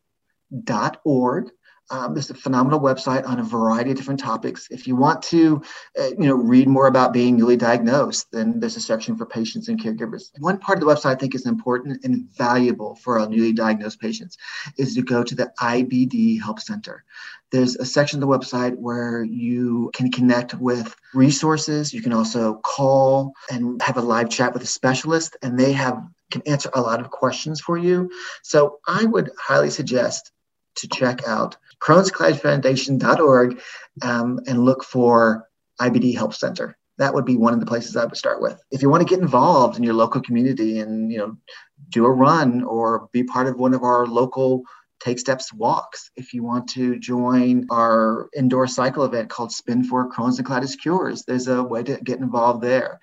um, 1.90 2.14
there's 2.14 2.30
a 2.30 2.34
phenomenal 2.34 2.80
website 2.80 3.28
on 3.28 3.40
a 3.40 3.44
variety 3.44 3.92
of 3.92 3.98
different 3.98 4.20
topics. 4.20 4.68
If 4.70 4.88
you 4.88 4.96
want 4.96 5.22
to, 5.24 5.62
uh, 6.00 6.08
you 6.10 6.28
know, 6.28 6.36
read 6.36 6.68
more 6.68 6.88
about 6.88 7.14
being 7.14 7.38
newly 7.38 7.58
diagnosed, 7.58 8.28
then 8.32 8.60
there's 8.60 8.76
a 8.76 8.82
section 8.82 9.16
for 9.16 9.26
patients 9.26 9.70
and 9.70 9.82
caregivers. 9.82 10.32
One 10.40 10.58
part 10.58 10.78
of 10.78 10.86
the 10.86 10.94
website 10.94 11.12
I 11.12 11.16
think 11.16 11.36
is 11.36 11.46
important 11.46 12.04
and 12.04 12.30
valuable 12.36 12.96
for 12.96 13.20
our 13.20 13.28
newly 13.28 13.54
diagnosed 13.54 14.02
patients 14.02 14.38
is 14.78 14.96
to 14.96 15.02
go 15.02 15.24
to 15.24 15.36
the 15.36 15.52
IBD 15.60 16.42
Help 16.42 16.60
Center. 16.60 17.04
There's 17.52 17.78
a 17.78 17.86
section 17.86 18.22
of 18.22 18.28
the 18.28 18.38
website 18.38 18.76
where 18.76 19.24
you 19.24 19.90
can 19.94 20.12
connect 20.12 20.54
with 20.56 20.94
resources. 21.14 21.94
You 21.94 22.02
can 22.02 22.12
also 22.12 22.56
call 22.56 23.32
and 23.50 23.82
have 23.82 23.96
a 23.96 24.02
live 24.02 24.30
chat 24.30 24.54
with 24.54 24.64
a 24.64 24.68
specialist, 24.68 25.38
and 25.42 25.58
they 25.58 25.72
have 25.74 26.04
can 26.30 26.42
answer 26.46 26.70
a 26.74 26.82
lot 26.82 27.00
of 27.00 27.10
questions 27.10 27.62
for 27.62 27.78
you. 27.78 28.12
So 28.44 28.80
I 28.86 29.06
would 29.06 29.32
highly 29.40 29.70
suggest 29.70 30.34
to 30.76 30.88
check 30.90 31.28
out 31.28 31.56
Crohn's 31.82 32.12
Colitis 32.12 32.42
Foundation.org 32.42 33.62
um, 34.02 34.40
and 34.48 34.66
look 34.66 34.84
for 34.84 35.48
IBD 35.80 36.16
Help 36.16 36.34
Center. 36.34 36.78
That 36.98 37.14
would 37.14 37.26
be 37.26 37.38
one 37.38 37.54
of 37.54 37.60
the 37.60 37.66
places 37.66 37.96
I 37.96 38.06
would 38.06 38.18
start 38.18 38.42
with. 38.42 38.60
If 38.72 38.82
you 38.82 38.90
want 38.90 39.08
to 39.08 39.10
get 39.10 39.22
involved 39.22 39.78
in 39.78 39.84
your 39.84 39.94
local 39.94 40.22
community 40.22 40.80
and 40.80 41.12
you 41.12 41.20
know 41.20 41.38
do 41.90 42.06
a 42.06 42.12
run 42.12 42.64
or 42.64 43.08
be 43.12 43.24
part 43.24 43.48
of 43.48 43.58
one 43.58 43.74
of 43.74 43.84
our 43.84 44.08
local 44.08 44.64
Take 45.00 45.20
Steps 45.20 45.54
walks, 45.54 46.10
if 46.16 46.34
you 46.34 46.44
want 46.44 46.70
to 46.70 46.98
join 46.98 47.68
our 47.70 48.30
indoor 48.36 48.66
cycle 48.66 49.04
event 49.04 49.30
called 49.30 49.52
Spin 49.52 49.84
for 49.84 50.10
Crohn's 50.10 50.40
and 50.40 50.48
Colitis 50.48 50.76
Cures, 50.80 51.24
there's 51.24 51.48
a 51.48 51.62
way 51.64 51.84
to 51.84 51.98
get 51.98 52.20
involved 52.20 52.64
there. 52.64 53.00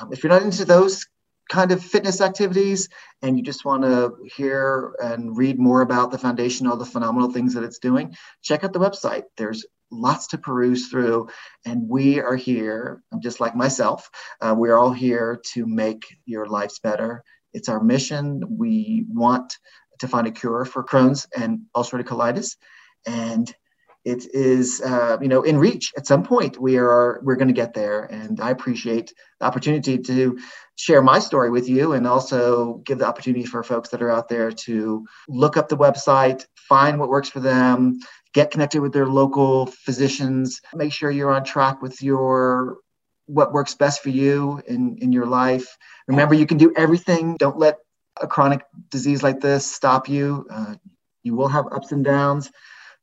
Um, 0.00 0.12
if 0.12 0.22
you're 0.22 0.32
not 0.32 0.42
into 0.42 0.64
those 0.64 1.06
kind 1.48 1.70
of 1.72 1.82
fitness 1.82 2.20
activities 2.20 2.88
and 3.22 3.36
you 3.36 3.42
just 3.44 3.64
want 3.64 3.82
to 3.82 4.14
hear 4.36 4.94
and 5.02 5.36
read 5.36 5.58
more 5.58 5.80
about 5.80 6.10
the 6.10 6.18
foundation, 6.18 6.66
all 6.66 6.76
the 6.76 6.84
phenomenal 6.84 7.30
things 7.30 7.54
that 7.54 7.64
it's 7.64 7.78
doing, 7.78 8.14
check 8.42 8.64
out 8.64 8.72
the 8.72 8.80
website. 8.80 9.24
There's 9.36 9.64
lots 9.90 10.26
to 10.28 10.38
peruse 10.38 10.88
through, 10.88 11.28
and 11.64 11.88
we 11.88 12.20
are 12.20 12.34
here, 12.34 13.02
just 13.20 13.40
like 13.40 13.54
myself, 13.54 14.10
uh, 14.40 14.54
we're 14.56 14.76
all 14.76 14.92
here 14.92 15.40
to 15.54 15.66
make 15.66 16.04
your 16.24 16.46
lives 16.46 16.80
better. 16.80 17.22
It's 17.52 17.68
our 17.68 17.82
mission. 17.82 18.42
We 18.58 19.06
want 19.08 19.56
to 20.00 20.08
find 20.08 20.26
a 20.26 20.32
cure 20.32 20.64
for 20.64 20.84
Crohn's 20.84 21.26
and 21.36 21.60
ulcerative 21.74 22.04
colitis. 22.04 22.56
And 23.06 23.54
it 24.06 24.32
is 24.32 24.80
uh, 24.80 25.18
you 25.20 25.28
know 25.28 25.42
in 25.42 25.58
reach 25.58 25.92
at 25.96 26.06
some 26.06 26.22
point. 26.22 26.60
We 26.60 26.78
are 26.78 27.20
we're 27.22 27.36
going 27.36 27.48
to 27.48 27.62
get 27.62 27.74
there 27.74 28.04
and 28.04 28.40
i 28.40 28.50
appreciate 28.50 29.12
the 29.40 29.46
opportunity 29.46 29.98
to 29.98 30.38
share 30.76 31.02
my 31.02 31.18
story 31.18 31.50
with 31.50 31.68
you 31.68 31.92
and 31.92 32.06
also 32.06 32.80
give 32.86 32.98
the 32.98 33.06
opportunity 33.06 33.44
for 33.44 33.62
folks 33.62 33.88
that 33.90 34.02
are 34.02 34.10
out 34.10 34.28
there 34.28 34.50
to 34.66 35.04
look 35.28 35.56
up 35.56 35.68
the 35.68 35.76
website 35.76 36.46
find 36.68 36.98
what 36.98 37.08
works 37.08 37.28
for 37.28 37.40
them 37.40 37.98
get 38.32 38.50
connected 38.50 38.80
with 38.80 38.92
their 38.92 39.06
local 39.06 39.66
physicians 39.66 40.60
make 40.74 40.92
sure 40.92 41.10
you're 41.10 41.34
on 41.34 41.44
track 41.44 41.82
with 41.82 42.02
your 42.02 42.78
what 43.26 43.52
works 43.52 43.74
best 43.74 44.02
for 44.02 44.10
you 44.10 44.62
in 44.66 44.98
in 44.98 45.12
your 45.12 45.26
life. 45.26 45.76
Remember 46.06 46.34
you 46.34 46.46
can 46.46 46.58
do 46.58 46.72
everything. 46.76 47.36
Don't 47.38 47.58
let 47.58 47.78
a 48.20 48.26
chronic 48.26 48.62
disease 48.90 49.22
like 49.22 49.40
this 49.40 49.66
stop 49.66 50.08
you. 50.08 50.46
Uh, 50.50 50.76
you 51.22 51.34
will 51.34 51.48
have 51.48 51.66
ups 51.72 51.92
and 51.92 52.04
downs 52.04 52.50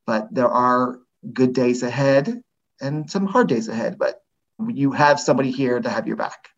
but 0.06 0.32
there 0.32 0.48
are 0.48 0.98
good 1.32 1.52
days 1.52 1.82
ahead 1.82 2.42
and 2.80 3.10
some 3.10 3.26
hard 3.26 3.48
days 3.48 3.68
ahead. 3.68 3.98
But 3.98 4.22
you 4.68 4.92
have 4.92 5.18
somebody 5.18 5.50
here 5.50 5.80
to 5.80 5.88
have 5.88 6.06
your 6.06 6.16
back. 6.16 6.48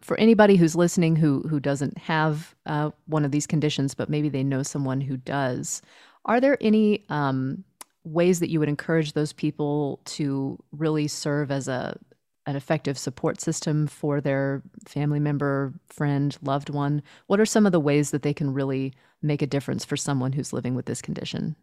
For 0.00 0.18
anybody 0.18 0.56
who's 0.56 0.74
listening 0.74 1.16
who 1.16 1.42
who 1.42 1.60
doesn't 1.60 1.98
have 1.98 2.54
uh, 2.66 2.90
one 3.06 3.24
of 3.24 3.30
these 3.30 3.46
conditions, 3.46 3.94
but 3.94 4.08
maybe 4.08 4.28
they 4.28 4.42
know 4.42 4.62
someone 4.62 5.00
who 5.00 5.16
does, 5.16 5.82
are 6.24 6.40
there 6.40 6.58
any 6.60 7.04
um, 7.08 7.64
ways 8.02 8.40
that 8.40 8.50
you 8.50 8.58
would 8.58 8.68
encourage 8.68 9.12
those 9.12 9.32
people 9.32 10.00
to 10.04 10.58
really 10.72 11.08
serve 11.08 11.50
as 11.50 11.68
a 11.68 11.98
an 12.46 12.56
effective 12.56 12.98
support 12.98 13.40
system 13.40 13.86
for 13.86 14.20
their 14.20 14.62
family 14.86 15.20
member, 15.20 15.72
friend, 15.86 16.36
loved 16.42 16.68
one? 16.68 17.02
What 17.26 17.40
are 17.40 17.46
some 17.46 17.64
of 17.64 17.72
the 17.72 17.80
ways 17.80 18.10
that 18.10 18.22
they 18.22 18.34
can 18.34 18.52
really 18.52 18.92
make 19.22 19.40
a 19.40 19.46
difference 19.46 19.84
for 19.84 19.96
someone 19.96 20.32
who's 20.32 20.52
living 20.52 20.74
with 20.74 20.84
this 20.84 21.00
condition? 21.00 21.56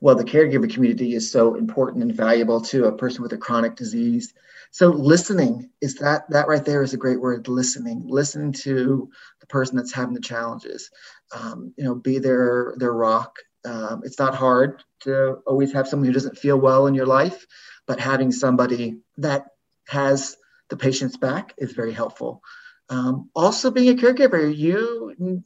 Well, 0.00 0.14
the 0.14 0.24
caregiver 0.24 0.72
community 0.72 1.14
is 1.14 1.30
so 1.30 1.54
important 1.54 2.02
and 2.02 2.14
valuable 2.14 2.60
to 2.60 2.86
a 2.86 2.96
person 2.96 3.22
with 3.22 3.32
a 3.32 3.38
chronic 3.38 3.76
disease. 3.76 4.32
So 4.70 4.88
listening 4.88 5.70
is 5.80 5.96
that 5.96 6.30
that 6.30 6.46
right 6.48 6.64
there 6.64 6.82
is 6.82 6.94
a 6.94 6.98
great 6.98 7.20
word. 7.20 7.48
Listening, 7.48 8.04
listening 8.06 8.52
to 8.64 9.10
the 9.40 9.46
person 9.46 9.76
that's 9.76 9.94
having 9.94 10.14
the 10.14 10.20
challenges. 10.20 10.90
Um, 11.34 11.72
you 11.76 11.84
know, 11.84 11.94
be 11.94 12.18
their 12.18 12.74
their 12.76 12.92
rock. 12.92 13.36
Um, 13.64 14.02
it's 14.04 14.18
not 14.18 14.34
hard 14.34 14.82
to 15.00 15.38
always 15.46 15.72
have 15.72 15.88
someone 15.88 16.06
who 16.06 16.12
doesn't 16.12 16.38
feel 16.38 16.58
well 16.58 16.86
in 16.86 16.94
your 16.94 17.06
life, 17.06 17.46
but 17.86 17.98
having 17.98 18.30
somebody 18.30 18.98
that 19.16 19.46
has 19.88 20.36
the 20.70 20.76
patient's 20.76 21.16
back 21.16 21.54
is 21.58 21.72
very 21.72 21.92
helpful. 21.92 22.42
Um, 22.90 23.30
also, 23.34 23.70
being 23.70 23.98
a 23.98 24.00
caregiver, 24.00 24.54
you 24.54 25.42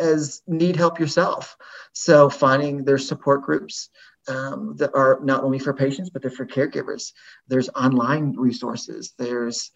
as 0.00 0.42
need 0.46 0.76
help 0.76 0.98
yourself. 0.98 1.56
So 1.92 2.30
finding 2.30 2.84
their 2.84 2.98
support 2.98 3.42
groups 3.42 3.90
um, 4.28 4.76
that 4.76 4.94
are 4.94 5.20
not 5.22 5.44
only 5.44 5.58
for 5.58 5.72
patients, 5.72 6.10
but 6.10 6.22
they're 6.22 6.30
for 6.30 6.46
caregivers. 6.46 7.12
There's 7.48 7.68
online 7.70 8.34
resources. 8.36 9.14
There's 9.18 9.70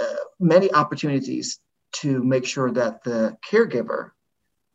uh, 0.00 0.24
many 0.40 0.72
opportunities 0.72 1.58
to 1.92 2.22
make 2.22 2.46
sure 2.46 2.70
that 2.70 3.04
the 3.04 3.36
caregiver 3.48 4.10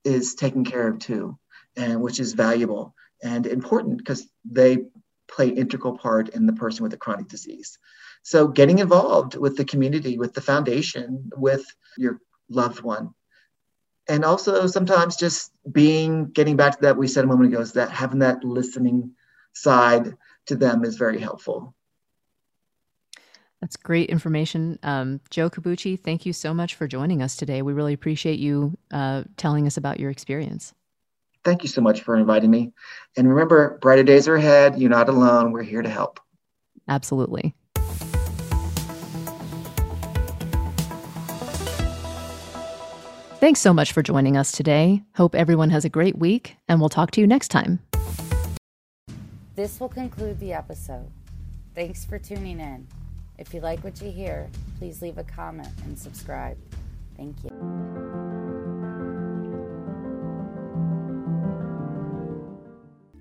is 0.03 0.35
taken 0.35 0.63
care 0.63 0.87
of 0.87 0.99
too, 0.99 1.37
and 1.75 2.01
which 2.01 2.19
is 2.19 2.33
valuable 2.33 2.93
and 3.23 3.47
important 3.47 3.97
because 3.97 4.27
they 4.45 4.77
play 5.29 5.49
integral 5.49 5.97
part 5.97 6.29
in 6.29 6.45
the 6.45 6.53
person 6.53 6.83
with 6.83 6.93
a 6.93 6.97
chronic 6.97 7.27
disease. 7.27 7.77
So 8.21 8.47
getting 8.47 8.79
involved 8.79 9.35
with 9.35 9.57
the 9.57 9.65
community, 9.65 10.17
with 10.17 10.33
the 10.33 10.41
foundation, 10.41 11.29
with 11.35 11.65
your 11.97 12.19
loved 12.49 12.81
one 12.81 13.13
and 14.09 14.23
also 14.23 14.67
sometimes 14.67 15.15
just 15.15 15.51
being 15.71 16.27
getting 16.27 16.55
back 16.55 16.75
to 16.75 16.81
that 16.81 16.97
we 16.97 17.07
said 17.07 17.23
a 17.23 17.27
moment 17.27 17.53
ago 17.53 17.61
is 17.61 17.73
that 17.73 17.91
having 17.91 18.19
that 18.19 18.43
listening 18.43 19.11
side 19.53 20.15
to 20.45 20.55
them 20.55 20.83
is 20.83 20.97
very 20.97 21.19
helpful. 21.19 21.73
That's 23.61 23.75
great 23.75 24.09
information. 24.09 24.77
Um, 24.83 25.19
joe 25.29 25.49
Corbucci 25.49 25.99
thank 25.99 26.25
you 26.25 26.33
so 26.33 26.53
much 26.53 26.75
for 26.75 26.87
joining 26.87 27.21
us 27.21 27.35
today. 27.35 27.61
We 27.61 27.73
really 27.73 27.93
appreciate 27.93 28.39
you 28.39 28.77
uh, 28.91 29.23
telling 29.35 29.67
us 29.67 29.77
about 29.77 29.99
your 29.99 30.11
experience. 30.11 30.73
Thank 31.43 31.63
you 31.63 31.69
so 31.69 31.81
much 31.81 32.01
for 32.01 32.15
inviting 32.17 32.51
me. 32.51 32.73
And 33.15 33.29
remember 33.29 33.77
brighter 33.81 34.03
days 34.03 34.27
are 34.27 34.35
ahead. 34.35 34.77
You're 34.79 34.89
not 34.89 35.07
alone. 35.07 35.51
We're 35.51 35.63
here 35.63 35.81
to 35.81 35.89
help. 35.89 36.19
Absolutely 36.89 37.55
Thanks 43.39 43.59
so 43.59 43.71
much 43.71 43.91
for 43.91 44.01
joining 44.01 44.35
us 44.35 44.51
today. 44.51 45.03
Hope 45.13 45.35
everyone 45.35 45.69
has 45.69 45.85
a 45.85 45.89
great 45.89 46.17
week, 46.17 46.57
and 46.67 46.79
we'll 46.79 46.89
talk 46.89 47.11
to 47.11 47.21
you 47.21 47.27
next 47.27 47.49
time. 47.49 47.79
This 49.55 49.79
will 49.79 49.89
conclude 49.89 50.39
the 50.39 50.53
episode. 50.53 51.11
Thanks 51.75 52.03
for 52.03 52.17
tuning 52.17 52.59
in. 52.59 52.87
If 53.37 53.53
you 53.53 53.59
like 53.59 53.83
what 53.83 54.01
you 54.01 54.09
hear, 54.09 54.49
please 54.79 55.03
leave 55.03 55.19
a 55.19 55.23
comment 55.23 55.69
and 55.85 55.99
subscribe. 55.99 56.57
Thank 57.15 57.35
you. 57.43 57.51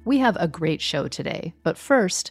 We 0.07 0.17
have 0.21 0.39
a 0.41 0.49
great 0.49 0.81
show 0.81 1.09
today, 1.09 1.53
but 1.63 1.77
first, 1.77 2.31